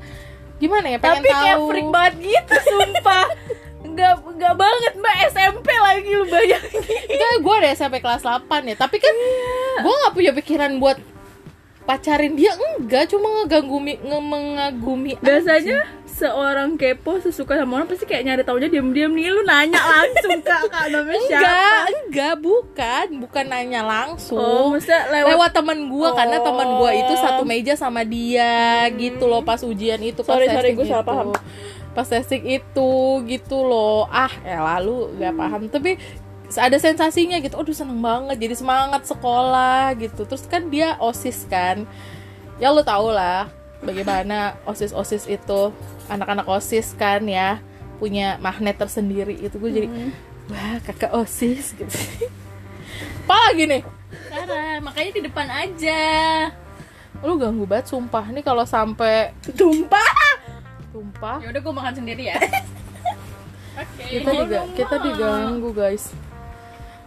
gimana 0.63 0.87
ya 0.87 0.99
pengen 1.03 1.23
Tapi 1.23 1.29
kayak 1.29 1.57
tahu 1.59 1.67
freak 1.71 1.89
banget 1.91 2.15
gitu, 2.23 2.55
sumpah. 2.71 3.27
Enggak 3.85 4.15
enggak 4.27 4.55
banget 4.57 4.93
Mbak 4.97 5.17
SMP 5.35 5.69
lagi 5.77 6.11
lu 6.15 6.25
bayangin. 6.31 6.83
Enggak, 7.11 7.33
gue 7.43 7.55
ada 7.61 7.69
SMP 7.77 7.97
kelas 8.01 8.23
8 8.25 8.71
ya 8.71 8.75
Tapi 8.75 8.97
kan 8.97 9.15
gue 9.85 9.95
gak 10.07 10.15
punya 10.17 10.33
pikiran 10.33 10.81
buat 10.81 10.99
pacarin 11.85 12.33
dia 12.33 12.53
Enggak, 12.75 13.09
cuma 13.09 13.29
ngeganggu 13.39 13.77
nge- 13.79 14.03
mengagumi 14.21 15.15
Biasanya 15.19 15.85
seorang 16.07 16.75
kepo 16.75 17.19
sesuka 17.19 17.55
sama 17.55 17.77
orang 17.77 17.91
pasti 17.91 18.05
kayak 18.05 18.23
nyari 18.23 18.43
taunya 18.43 18.69
diam-diam 18.69 19.11
nih. 19.11 19.29
Lu 19.29 19.43
nanya 19.43 19.77
langsung 19.77 20.39
kak. 20.41 20.63
Kak 20.65 20.87
namanya 20.89 21.21
siapa? 21.27 21.43
Enggak, 21.43 21.83
enggak, 21.91 22.35
bukan. 22.39 23.07
Bukan 23.21 23.45
nanya 23.45 23.83
langsung. 23.83 24.39
Oh, 24.39 24.71
lewat, 24.73 25.27
lewat 25.27 25.51
temen 25.53 25.79
gue 25.89 26.09
karena 26.13 26.37
Oh. 26.37 26.45
temen 26.45 26.69
gue 26.79 26.91
itu 26.97 27.15
satu 27.17 27.43
meja 27.43 27.75
sama 27.75 28.03
dia 28.03 28.55
gitu 28.91 29.27
loh 29.27 29.43
pas 29.43 29.59
ujian 29.61 29.99
itu 29.99 30.21
pas 30.21 30.39
Sorry, 30.39 30.47
sorry, 30.47 30.71
testing 30.71 30.77
gue 30.77 30.87
salah 30.87 31.03
paham. 31.03 31.29
pas 31.91 32.03
testing 32.05 32.43
itu 32.49 32.91
gitu 33.25 33.59
loh. 33.61 34.07
Ah 34.07 34.31
ya 34.41 34.63
lalu 34.63 35.15
nggak 35.15 35.35
paham. 35.35 35.63
Tapi 35.67 35.99
ada 36.57 36.77
sensasinya 36.77 37.39
gitu 37.39 37.57
aduh 37.57 37.73
seneng 37.73 37.99
banget 37.99 38.37
jadi 38.39 38.55
semangat 38.55 39.03
sekolah 39.05 39.95
gitu. 39.99 40.25
Terus 40.25 40.45
kan 40.47 40.69
dia 40.69 40.95
osis 40.99 41.47
kan. 41.49 41.85
Ya 42.59 42.71
lo 42.71 42.83
tau 42.83 43.11
lah 43.11 43.51
bagaimana 43.83 44.55
osis 44.65 44.95
osis 44.95 45.27
itu 45.27 45.75
anak-anak 46.07 46.47
osis 46.47 46.95
kan 46.95 47.25
ya 47.27 47.59
punya 47.99 48.39
magnet 48.39 48.79
tersendiri 48.79 49.35
itu. 49.37 49.57
Gue 49.59 49.71
jadi 49.71 49.89
wah 50.49 50.79
kakak 50.85 51.13
osis 51.15 51.73
gitu. 51.75 51.99
Apa 53.25 53.37
lagi 53.51 53.65
nih 53.67 53.83
Sarah, 54.31 54.79
makanya 54.79 55.11
di 55.17 55.23
depan 55.27 55.47
aja. 55.49 56.03
lu 57.25 57.41
ganggu 57.41 57.65
banget 57.65 57.89
sumpah. 57.89 58.29
Nih 58.31 58.45
kalau 58.45 58.69
sampai 58.69 59.33
Tumpah. 59.57 60.13
tumpah. 60.93 61.39
Ya 61.41 61.51
udah 61.51 61.61
gue 61.63 61.75
makan 61.75 61.95
sendiri 61.97 62.29
ya. 62.31 62.37
Oke. 63.81 64.07
kita 64.07 64.31
juga 64.31 64.61
kita 64.79 64.97
diganggu 65.03 65.75
guys 65.75 66.15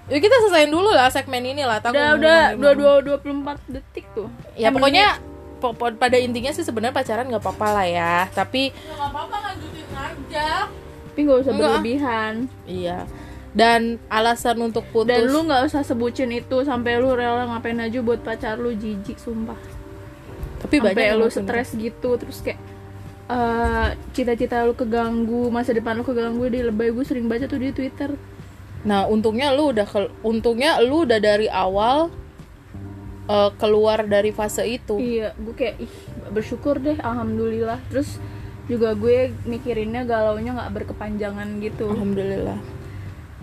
ya 0.08 0.17
kita 0.17 0.36
selesaiin 0.39 0.72
dulu 0.72 0.89
lah 0.89 1.12
segmen 1.12 1.43
ini 1.43 1.63
lah 1.63 1.84
Udah 1.84 2.15
udah 2.15 2.41
dua 2.56 2.72
dua 2.74 2.91
dua 3.04 3.17
puluh 3.20 3.36
empat 3.38 3.60
detik 3.67 4.08
tuh. 4.15 4.32
ya 4.56 4.72
pokoknya 4.72 5.20
po- 5.60 5.76
po- 5.76 5.91
pada 5.93 6.15
intinya 6.15 6.50
sih 6.50 6.63
sebenarnya 6.63 6.96
pacaran 6.96 7.28
nggak 7.28 7.43
apa-apa 7.43 7.67
lah 7.74 7.86
ya 7.86 8.13
tapi 8.32 8.72
menit. 8.72 10.67
tapi 11.10 11.20
nggak 11.24 11.39
usah 11.41 11.52
Enggak. 11.52 11.70
berlebihan. 11.74 12.34
iya 12.63 13.04
dan 13.52 13.98
alasan 14.08 14.62
untuk 14.62 14.86
putus 14.93 15.10
Dan 15.10 15.28
lu 15.28 15.43
nggak 15.43 15.65
usah 15.65 15.82
sebutin 15.82 16.30
itu 16.30 16.62
sampai 16.62 17.02
lu 17.02 17.10
rela 17.12 17.50
ngapain 17.50 17.80
aja 17.82 18.00
buat 18.00 18.22
pacar 18.22 18.56
lu 18.56 18.70
jijik 18.72 19.17
sumpah. 19.17 19.58
tapi 20.62 20.78
banyak 20.78 20.93
Sampai 20.93 21.10
yang 21.10 21.17
lu 21.17 21.28
stres 21.28 21.70
gitu 21.74 22.10
terus 22.15 22.39
kayak 22.39 22.62
eh, 23.28 23.88
cita-cita 24.13 24.62
lu 24.62 24.72
keganggu, 24.72 25.50
masa 25.50 25.74
depan 25.74 25.98
lu 25.98 26.06
keganggu 26.06 26.46
di 26.48 26.63
lebay 26.63 26.93
gue 26.93 27.02
sering 27.02 27.26
baca 27.26 27.43
tuh 27.43 27.58
di 27.58 27.74
Twitter. 27.74 28.13
Nah 28.84 29.06
untungnya 29.06 29.50
lu 29.50 29.70
udah 29.70 29.84
ke- 29.84 30.13
untungnya 30.22 30.78
lu 30.80 31.04
udah 31.04 31.18
dari 31.18 31.48
awal 31.48 32.10
eh, 33.26 33.52
keluar 33.56 34.04
dari 34.04 34.30
fase 34.30 34.63
itu 34.63 34.96
Iya, 34.96 35.34
gue 35.34 35.54
kayak 35.54 35.76
ih 35.80 35.94
bersyukur 36.28 36.78
deh, 36.78 36.96
alhamdulillah. 36.98 37.80
Terus 37.88 38.20
juga 38.66 38.92
gue 38.94 39.32
mikirinnya 39.44 40.04
galaunya 40.04 40.52
nggak 40.54 40.72
berkepanjangan 40.74 41.48
gitu. 41.58 41.88
alhamdulillah 41.88 42.60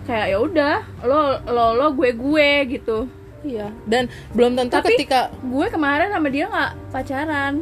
Kayak 0.03 0.25
ya 0.27 0.37
udah, 0.39 0.75
lo 1.01 1.21
lo 1.43 1.65
lo 1.73 1.87
gue 1.91 2.13
gue 2.13 2.49
gitu. 2.71 3.09
iya 3.43 3.69
dan 3.85 4.05
belum 4.31 4.53
tentu 4.55 4.73
Tapi- 4.75 4.93
ketika 4.95 5.29
Gue 5.43 5.65
kemarin 5.67 6.09
sama 6.09 6.29
dia 6.29 6.45
nggak 6.45 6.71
pacaran, 6.89 7.53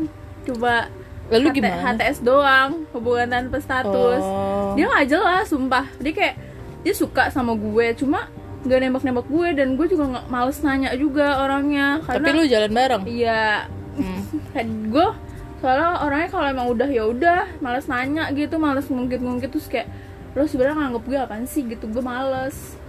coba 0.43 0.87
lalu 1.27 1.47
HT 1.49 1.55
gimana 1.57 1.75
HTS 1.89 2.17
doang, 2.19 2.71
hubungan 2.91 3.27
tanpa 3.29 3.59
status. 3.59 4.19
Oh. 4.21 4.75
Dia 4.75 4.87
nggak 4.87 5.07
jelas, 5.09 5.45
sumpah. 5.45 5.87
Dia 5.97 6.11
kayak 6.13 6.35
dia 6.83 6.93
suka 6.93 7.31
sama 7.31 7.55
gue, 7.55 7.95
cuma 7.95 8.27
nggak 8.63 8.79
nembak-nembak 8.79 9.27
gue 9.27 9.47
dan 9.59 9.67
gue 9.75 9.87
juga 9.91 10.03
nggak 10.07 10.25
males 10.31 10.59
nanya 10.63 10.95
juga 10.95 11.43
orangnya 11.43 11.99
tapi 11.99 12.23
karena 12.23 12.39
lu 12.39 12.43
jalan 12.47 12.71
bareng? 12.71 13.03
Iya. 13.03 13.43
Hmm. 13.99 14.21
gue 14.93 15.07
soalnya 15.59 16.03
orangnya 16.03 16.29
kalau 16.31 16.47
emang 16.47 16.67
udah 16.71 16.89
ya 16.91 17.03
udah 17.07 17.41
males 17.59 17.87
nanya 17.87 18.31
gitu 18.31 18.55
males 18.59 18.87
ngungkit-ngungkit 18.87 19.51
terus 19.51 19.67
kayak 19.67 19.87
lo 20.33 20.47
sebenarnya 20.47 20.79
nganggep 20.79 21.03
gue 21.07 21.19
apaan 21.19 21.45
sih? 21.45 21.67
Gitu 21.67 21.91
gue 21.91 22.03
males. 22.03 22.79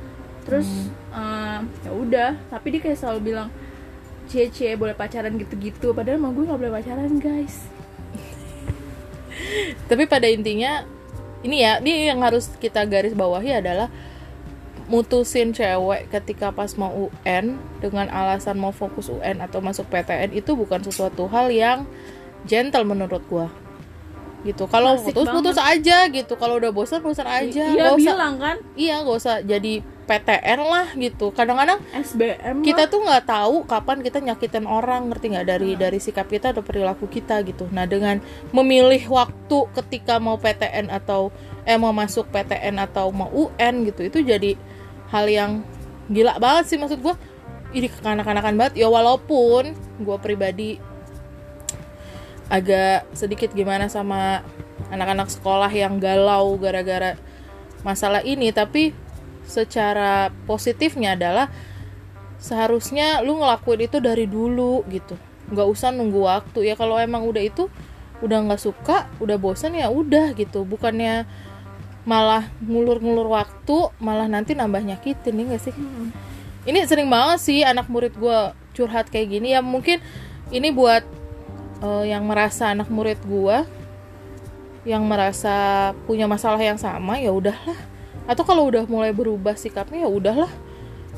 Terus 0.46 0.68
eh, 1.10 1.58
ya 1.86 1.90
udah 1.90 2.30
tapi 2.54 2.78
dia 2.78 2.80
kayak 2.82 2.98
selalu 2.98 3.34
bilang 3.34 3.48
cie 4.30 4.78
boleh 4.78 4.94
pacaran 4.94 5.34
gitu-gitu. 5.34 5.90
Padahal 5.90 6.22
emang 6.22 6.38
gue 6.38 6.46
nggak 6.46 6.60
boleh 6.62 6.74
pacaran 6.78 7.12
guys. 7.18 7.66
Tapi 9.90 10.06
pada 10.06 10.30
intinya 10.30 10.86
ini 11.44 11.60
ya 11.60 11.78
ini 11.78 12.08
yang 12.08 12.24
harus 12.24 12.48
kita 12.56 12.88
garis 12.88 13.12
bawahi 13.12 13.60
adalah 13.60 13.92
mutusin 14.88 15.52
cewek 15.56 16.12
ketika 16.12 16.52
pas 16.52 16.72
mau 16.76 17.08
UN 17.08 17.56
dengan 17.80 18.08
alasan 18.12 18.60
mau 18.60 18.72
fokus 18.72 19.08
UN 19.08 19.40
atau 19.40 19.64
masuk 19.64 19.88
PTN 19.88 20.36
itu 20.36 20.52
bukan 20.52 20.80
sesuatu 20.84 21.24
hal 21.28 21.48
yang 21.48 21.88
gentle 22.44 22.84
menurut 22.84 23.24
gua. 23.28 23.48
Gitu. 24.44 24.68
Kalau 24.68 25.00
putus 25.00 25.24
putus 25.24 25.56
aja 25.56 26.04
gitu. 26.12 26.36
Kalau 26.36 26.60
udah 26.60 26.68
bosan 26.68 27.00
bosan 27.00 27.24
aja. 27.24 27.64
Iya 27.64 27.96
usah. 27.96 28.12
bilang 28.12 28.36
kan. 28.36 28.56
Iya 28.76 29.00
gak 29.00 29.16
usah 29.16 29.36
jadi 29.40 29.80
PTN 30.04 30.60
lah 30.64 30.86
gitu. 30.94 31.32
Kadang-kadang 31.32 31.80
SBM 31.90 32.60
kita 32.60 32.86
lah. 32.86 32.92
tuh 32.92 33.00
nggak 33.02 33.24
tahu 33.24 33.56
kapan 33.64 33.98
kita 34.04 34.18
nyakitin 34.20 34.68
orang 34.68 35.08
ngerti 35.08 35.34
nggak? 35.34 35.46
Dari 35.48 35.70
dari 35.74 35.98
sikap 35.98 36.28
kita 36.28 36.52
atau 36.52 36.60
perilaku 36.60 37.08
kita 37.08 37.40
gitu. 37.42 37.66
Nah 37.72 37.88
dengan 37.88 38.20
memilih 38.52 39.00
waktu 39.08 39.58
ketika 39.82 40.20
mau 40.20 40.36
PTN 40.36 40.92
atau 40.92 41.32
eh 41.64 41.80
mau 41.80 41.96
masuk 41.96 42.28
PTN 42.28 42.76
atau 42.84 43.08
mau 43.10 43.32
UN 43.32 43.88
gitu 43.88 44.04
itu 44.04 44.20
jadi 44.20 44.54
hal 45.08 45.24
yang 45.26 45.50
gila 46.12 46.36
banget 46.36 46.68
sih 46.68 46.78
maksud 46.78 47.00
gue 47.00 47.14
ini 47.72 47.88
kekanak-kanakan 47.88 48.54
banget. 48.60 48.74
Ya 48.84 48.92
walaupun 48.92 49.74
gue 49.98 50.16
pribadi 50.20 50.78
agak 52.52 53.08
sedikit 53.16 53.50
gimana 53.56 53.88
sama 53.88 54.44
anak-anak 54.92 55.32
sekolah 55.32 55.72
yang 55.72 55.96
galau 55.96 56.60
gara-gara 56.60 57.16
masalah 57.84 58.20
ini 58.24 58.52
tapi 58.52 58.92
secara 59.44 60.32
positifnya 60.48 61.14
adalah 61.14 61.46
seharusnya 62.40 63.24
lu 63.24 63.40
ngelakuin 63.40 63.88
itu 63.88 63.98
dari 64.00 64.28
dulu 64.28 64.84
gitu. 64.92 65.16
Nggak 65.52 65.68
usah 65.68 65.88
nunggu 65.92 66.20
waktu. 66.24 66.68
Ya 66.68 66.74
kalau 66.76 67.00
emang 67.00 67.24
udah 67.24 67.40
itu 67.40 67.68
udah 68.20 68.38
nggak 68.48 68.60
suka 68.60 69.08
udah 69.20 69.36
bosan 69.40 69.76
ya 69.76 69.88
udah 69.88 70.32
gitu. 70.36 70.64
Bukannya 70.64 71.28
malah 72.04 72.52
ngulur-ngulur 72.60 73.32
waktu 73.32 73.88
malah 73.96 74.28
nanti 74.28 74.52
nambah 74.52 74.84
nyakitin 74.84 75.40
ya 75.40 75.44
gak 75.56 75.62
sih? 75.72 75.74
Ini 76.68 76.84
sering 76.84 77.08
banget 77.08 77.40
sih 77.40 77.64
anak 77.64 77.88
murid 77.88 78.12
gue 78.16 78.52
curhat 78.76 79.08
kayak 79.08 79.40
gini. 79.40 79.56
Ya 79.56 79.64
mungkin 79.64 80.04
ini 80.52 80.68
buat 80.68 81.04
eh, 81.80 82.04
yang 82.12 82.28
merasa 82.28 82.76
anak 82.76 82.92
murid 82.92 83.20
gue 83.24 83.64
yang 84.84 85.08
merasa 85.08 85.90
punya 86.04 86.28
masalah 86.28 86.60
yang 86.60 86.76
sama 86.76 87.16
ya 87.16 87.32
udahlah 87.32 87.93
atau 88.24 88.42
kalau 88.42 88.64
udah 88.66 88.84
mulai 88.84 89.10
berubah 89.10 89.52
sikapnya 89.54 90.04
ya 90.04 90.10
udahlah. 90.10 90.52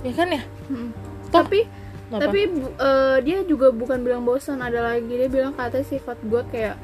Ya 0.02 0.12
kan 0.12 0.28
ya? 0.28 0.42
Hmm. 0.66 0.90
Toh, 1.26 1.42
tapi 1.42 1.66
apa? 2.06 2.22
tapi 2.22 2.40
eh, 2.78 3.16
dia 3.22 3.42
juga 3.42 3.70
bukan 3.70 3.98
bilang 4.00 4.22
bosan 4.22 4.58
ada 4.58 4.82
lagi. 4.84 5.10
Dia 5.10 5.26
bilang 5.26 5.52
katanya 5.52 5.82
sifat 5.82 6.18
gue 6.20 6.42
kayak 6.48 6.76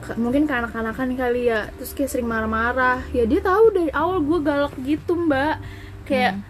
ka- 0.00 0.18
mungkin 0.18 0.46
kanak-kanakan 0.46 1.14
kali 1.14 1.46
ya. 1.46 1.70
Terus 1.74 1.92
kayak 1.92 2.10
sering 2.10 2.26
marah-marah. 2.26 3.02
Ya 3.10 3.22
dia 3.22 3.38
tahu 3.38 3.70
dari 3.70 3.90
awal 3.92 4.18
gue 4.18 4.38
galak 4.40 4.74
gitu 4.80 5.14
mbak. 5.14 5.58
Kayak 6.02 6.38
Hmm. 6.38 6.42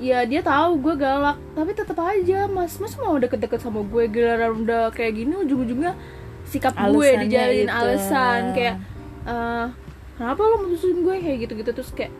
ya 0.00 0.18
dia 0.24 0.40
tahu 0.40 0.76
gue 0.78 0.94
galak. 0.94 1.36
Tapi 1.52 1.70
tetap 1.72 1.96
aja 1.98 2.48
mas. 2.48 2.76
Mas 2.76 2.96
mau 2.96 3.16
deket-deket 3.16 3.60
sama 3.60 3.80
gue 3.80 4.04
giliran 4.08 4.56
udah 4.58 4.88
kayak 4.88 5.16
gini 5.16 5.32
ujung-ujungnya 5.38 5.96
sikap 6.44 6.76
gue 6.76 7.08
dijalin 7.24 7.64
itu. 7.64 7.72
alasan. 7.72 8.42
Kayak 8.52 8.76
eh 9.22 9.66
kenapa 10.12 10.40
lo 10.42 10.56
mutusin 10.60 11.00
gue? 11.00 11.16
Kayak 11.16 11.38
gitu-gitu. 11.48 11.70
Terus 11.72 11.92
kayak 11.92 12.12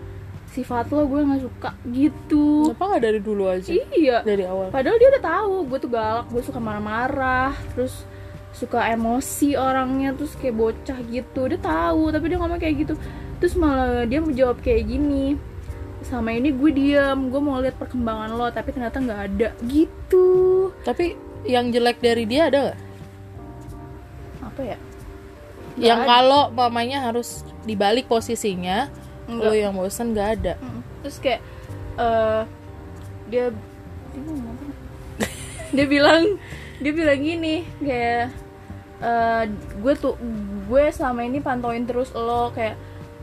sifat 0.53 0.93
lo 0.93 1.09
gue 1.09 1.21
nggak 1.25 1.43
suka 1.43 1.71
gitu 1.88 2.69
kenapa 2.69 2.85
nggak 2.93 3.03
dari 3.03 3.21
dulu 3.25 3.45
aja 3.49 3.71
iya 3.97 4.21
dari 4.21 4.45
awal 4.45 4.69
Padahal 4.69 5.01
dia 5.01 5.09
udah 5.09 5.25
tahu 5.25 5.55
gue 5.65 5.79
tuh 5.81 5.91
galak, 5.91 6.27
gue 6.29 6.43
suka 6.45 6.61
marah-marah, 6.61 7.57
terus 7.73 8.05
suka 8.53 8.85
emosi 8.93 9.57
orangnya, 9.57 10.12
terus 10.12 10.37
kayak 10.37 10.53
bocah 10.53 10.99
gitu. 11.09 11.49
Dia 11.49 11.57
tahu, 11.57 12.12
tapi 12.12 12.29
dia 12.29 12.37
ngomong 12.37 12.61
kayak 12.61 12.85
gitu. 12.85 12.95
Terus 13.41 13.57
malah 13.57 14.05
dia 14.05 14.21
menjawab 14.21 14.61
kayak 14.61 14.93
gini. 14.93 15.41
Sama 16.05 16.37
ini 16.37 16.53
gue 16.53 16.69
diem, 16.69 17.33
gue 17.33 17.41
mau 17.41 17.57
lihat 17.65 17.81
perkembangan 17.81 18.37
lo, 18.37 18.53
tapi 18.53 18.77
ternyata 18.77 19.01
nggak 19.01 19.21
ada 19.33 19.49
gitu. 19.65 20.29
tapi 20.85 21.17
yang 21.43 21.73
jelek 21.73 21.99
dari 21.99 22.23
dia 22.23 22.47
ada 22.47 22.71
nggak 22.71 22.79
Apa 24.47 24.61
ya? 24.62 24.79
yang 25.81 26.05
ada. 26.05 26.09
kalau 26.09 26.43
mamanya 26.53 27.01
harus 27.09 27.43
dibalik 27.65 28.05
posisinya 28.05 28.93
Enggak. 29.33 29.49
lo 29.49 29.53
yang 29.55 29.75
bosen 29.75 30.12
nggak 30.12 30.29
ada 30.40 30.55
Mm. 30.61 30.81
Terus 31.03 31.16
kayak 31.18 31.40
eh 31.99 32.42
dia 33.33 33.45
dia 34.12 34.21
ngomong 34.23 34.55
apa? 34.55 34.64
dia 35.73 35.87
bilang 35.88 36.23
dia 36.79 36.92
bilang 36.92 37.21
gini 37.21 37.57
kayak 37.81 38.31
eh 39.03 39.42
gue 39.83 39.95
tuh 39.99 40.14
gue 40.68 40.85
selama 40.95 41.27
ini 41.27 41.42
pantauin 41.42 41.83
terus 41.88 42.14
lo 42.14 42.53
kayak 42.55 42.77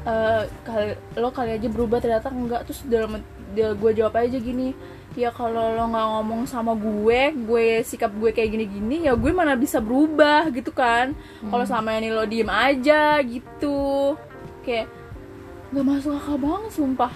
eh 0.04 0.44
kali 0.66 0.98
lo 1.16 1.30
kali 1.32 1.56
aja 1.56 1.68
berubah 1.72 2.04
ternyata 2.04 2.28
enggak 2.34 2.68
terus 2.68 2.84
dalam 2.84 3.22
dia 3.56 3.74
gue 3.74 3.92
jawab 3.96 4.14
aja 4.20 4.38
gini 4.38 4.76
ya 5.18 5.34
kalau 5.34 5.74
lo 5.74 5.84
nggak 5.90 6.08
ngomong 6.20 6.42
sama 6.46 6.78
gue 6.78 7.34
gue 7.34 7.68
sikap 7.82 8.14
gue 8.14 8.30
kayak 8.30 8.54
gini-gini 8.54 9.10
ya 9.10 9.18
gue 9.18 9.32
mana 9.34 9.58
bisa 9.58 9.82
berubah 9.82 10.48
gitu 10.54 10.70
kan 10.70 11.18
kalau 11.50 11.66
selama 11.66 11.98
ini 11.98 12.14
lo 12.14 12.24
diem 12.30 12.48
aja 12.48 13.18
gitu 13.26 14.14
kayak 14.62 14.86
nggak 15.70 15.86
masuk 15.86 16.12
akal 16.18 16.36
banget 16.38 16.72
sumpah. 16.74 17.14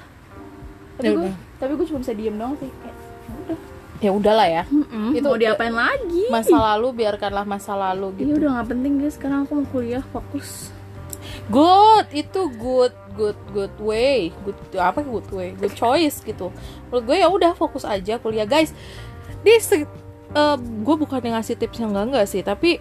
Tapi 0.94 1.06
Ya 1.06 1.12
gue 1.18 1.32
tapi 1.58 1.72
gue 1.80 1.86
cuma 1.90 2.00
bisa 2.04 2.14
diem 2.14 2.36
doang 2.38 2.54
sih 2.62 2.70
kayak 2.70 2.98
ya 3.24 3.34
udah. 3.34 3.60
Ya 4.04 4.12
udahlah 4.12 4.48
ya. 4.52 4.64
Mm-mm, 4.68 5.16
Itu 5.16 5.28
mau 5.32 5.40
diapain 5.40 5.72
lagi? 5.72 6.28
masa 6.28 6.56
lalu 6.60 6.88
biarkanlah 6.92 7.46
masa 7.48 7.72
lalu 7.74 8.12
ya 8.14 8.28
gitu. 8.28 8.44
udah 8.44 8.50
nggak 8.60 8.68
penting 8.70 8.94
guys 9.00 9.16
sekarang 9.16 9.48
aku 9.48 9.64
mau 9.64 9.68
kuliah 9.72 10.04
fokus. 10.12 10.70
Good 11.50 12.08
itu 12.14 12.42
good 12.60 12.94
good 13.18 13.40
good 13.56 13.76
way. 13.80 14.30
Good 14.44 14.60
apa 14.78 15.02
good 15.02 15.28
way? 15.34 15.56
Good 15.56 15.74
choice 15.74 16.22
gitu. 16.22 16.52
Menurut 16.92 17.04
gue 17.10 17.18
ya 17.20 17.28
udah 17.32 17.52
fokus 17.56 17.88
aja 17.88 18.20
kuliah. 18.20 18.46
Guys 18.46 18.76
di 19.44 19.52
eh, 19.56 20.56
gue 20.60 20.96
bukan 20.96 21.20
yang 21.24 21.36
ngasih 21.40 21.56
tips 21.58 21.80
yang 21.82 21.96
enggak 21.96 22.06
enggak 22.12 22.26
sih. 22.30 22.42
Tapi 22.44 22.78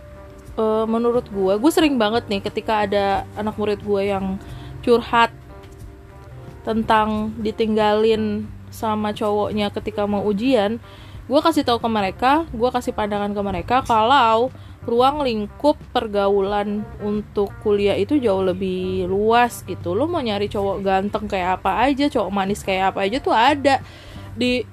eh, 0.59 0.85
menurut 0.91 1.27
gue 1.31 1.55
gue 1.57 1.71
sering 1.73 1.97
banget 1.97 2.27
nih 2.29 2.43
ketika 2.43 2.83
ada 2.85 3.25
anak 3.39 3.55
murid 3.57 3.81
gue 3.81 4.03
yang 4.11 4.37
curhat 4.83 5.31
tentang 6.63 7.35
ditinggalin 7.43 8.47
sama 8.73 9.13
cowoknya 9.13 9.69
ketika 9.75 10.09
mau 10.09 10.25
ujian 10.25 10.81
gue 11.31 11.41
kasih 11.41 11.63
tahu 11.63 11.79
ke 11.79 11.89
mereka 11.91 12.33
gue 12.51 12.71
kasih 12.73 12.95
pandangan 12.97 13.31
ke 13.31 13.43
mereka 13.45 13.77
kalau 13.87 14.51
ruang 14.83 15.23
lingkup 15.23 15.79
pergaulan 15.95 16.83
untuk 16.99 17.55
kuliah 17.63 17.95
itu 17.95 18.19
jauh 18.19 18.43
lebih 18.43 19.07
luas 19.07 19.63
gitu. 19.63 19.95
Lo 19.95 20.11
mau 20.11 20.19
nyari 20.19 20.51
cowok 20.51 20.83
ganteng 20.83 21.31
kayak 21.31 21.63
apa 21.63 21.87
aja 21.87 22.11
cowok 22.11 22.31
manis 22.35 22.67
kayak 22.67 22.95
apa 22.95 23.07
aja 23.07 23.19
tuh 23.23 23.31
ada 23.31 23.79
di 24.35 24.67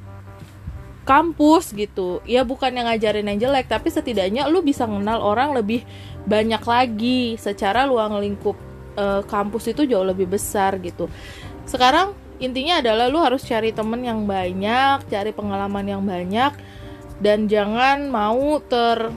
kampus 1.06 1.78
gitu. 1.78 2.26
Ya 2.26 2.42
bukan 2.42 2.74
yang 2.74 2.90
ngajarin 2.90 3.30
yang 3.30 3.38
jelek 3.38 3.70
tapi 3.70 3.94
setidaknya 3.94 4.50
lu 4.50 4.66
bisa 4.66 4.90
kenal 4.90 5.22
orang 5.22 5.54
lebih 5.54 5.86
banyak 6.26 6.62
lagi 6.66 7.38
secara 7.38 7.86
ruang 7.86 8.18
lingkup 8.18 8.58
eh, 8.98 9.22
kampus 9.30 9.78
itu 9.78 9.86
jauh 9.86 10.06
lebih 10.06 10.26
besar 10.26 10.82
gitu 10.82 11.06
sekarang 11.70 12.18
intinya 12.42 12.82
adalah 12.82 13.06
lu 13.06 13.22
harus 13.22 13.46
cari 13.46 13.70
temen 13.70 14.02
yang 14.02 14.26
banyak 14.26 15.06
cari 15.06 15.30
pengalaman 15.30 15.86
yang 15.86 16.02
banyak 16.02 16.58
dan 17.22 17.46
jangan 17.46 18.10
mau 18.10 18.58
ter 18.64 19.14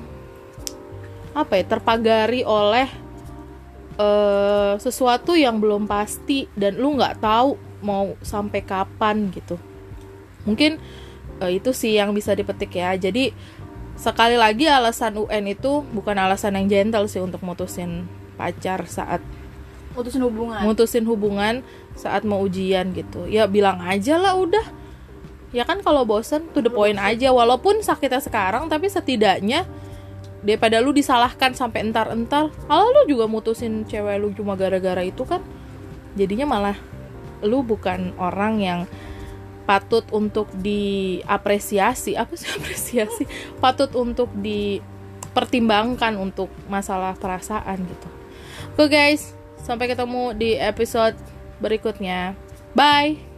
apa 1.32 1.52
ya 1.56 1.64
terpagari 1.64 2.44
oleh 2.44 2.90
eh, 3.96 4.74
sesuatu 4.76 5.32
yang 5.32 5.62
belum 5.62 5.88
pasti 5.88 6.44
dan 6.52 6.76
lu 6.76 6.98
nggak 7.00 7.24
tahu 7.24 7.56
mau 7.82 8.14
sampai 8.20 8.60
kapan 8.62 9.32
gitu. 9.32 9.56
Mungkin 10.44 10.76
eh, 11.40 11.50
itu 11.56 11.72
sih 11.72 11.96
yang 11.96 12.12
bisa 12.12 12.36
dipetik 12.36 12.76
ya. 12.76 12.92
Jadi 13.00 13.32
sekali 13.96 14.36
lagi 14.36 14.68
alasan 14.68 15.16
UN 15.16 15.56
itu 15.56 15.80
bukan 15.94 16.20
alasan 16.20 16.58
yang 16.58 16.68
gentle 16.68 17.08
sih 17.08 17.22
untuk 17.22 17.40
mutusin 17.40 18.04
pacar 18.36 18.84
saat 18.84 19.22
Putusin 19.92 20.24
hubungan. 20.24 20.64
mutusin 20.64 21.04
hubungan 21.04 21.60
saat 21.96 22.24
mau 22.24 22.42
ujian 22.42 22.92
gitu. 22.96 23.28
Ya 23.28 23.46
bilang 23.46 23.80
aja 23.82 24.16
lah 24.18 24.36
udah. 24.36 24.64
Ya 25.52 25.68
kan 25.68 25.84
kalau 25.84 26.08
bosen 26.08 26.48
to 26.56 26.64
the 26.64 26.72
point 26.72 26.96
aja. 26.96 27.30
Walaupun 27.30 27.84
sakitnya 27.84 28.20
sekarang 28.20 28.66
tapi 28.72 28.88
setidaknya 28.88 29.68
daripada 30.42 30.82
lu 30.82 30.90
disalahkan 30.90 31.54
sampai 31.54 31.86
entar-entar 31.86 32.50
kalau 32.66 32.90
lu 32.90 33.06
juga 33.06 33.30
mutusin 33.30 33.86
cewek 33.86 34.18
lu 34.18 34.34
cuma 34.34 34.56
gara-gara 34.58 35.04
itu 35.04 35.22
kan. 35.22 35.44
Jadinya 36.16 36.48
malah 36.48 36.76
lu 37.44 37.64
bukan 37.64 38.14
orang 38.16 38.54
yang 38.60 38.80
patut 39.64 40.04
untuk 40.10 40.50
diapresiasi. 40.58 42.18
Apa 42.18 42.34
sih 42.36 42.50
apresiasi? 42.56 43.24
Patut 43.62 43.92
untuk 43.94 44.28
dipertimbangkan 44.34 46.18
untuk 46.18 46.50
masalah 46.66 47.14
perasaan 47.16 47.78
gitu. 47.86 48.08
Oke 48.76 48.88
guys. 48.88 49.36
Sampai 49.62 49.86
ketemu 49.86 50.34
di 50.34 50.58
episode 50.58 51.14
berikutnya. 51.62 52.34
Bye 52.74 53.31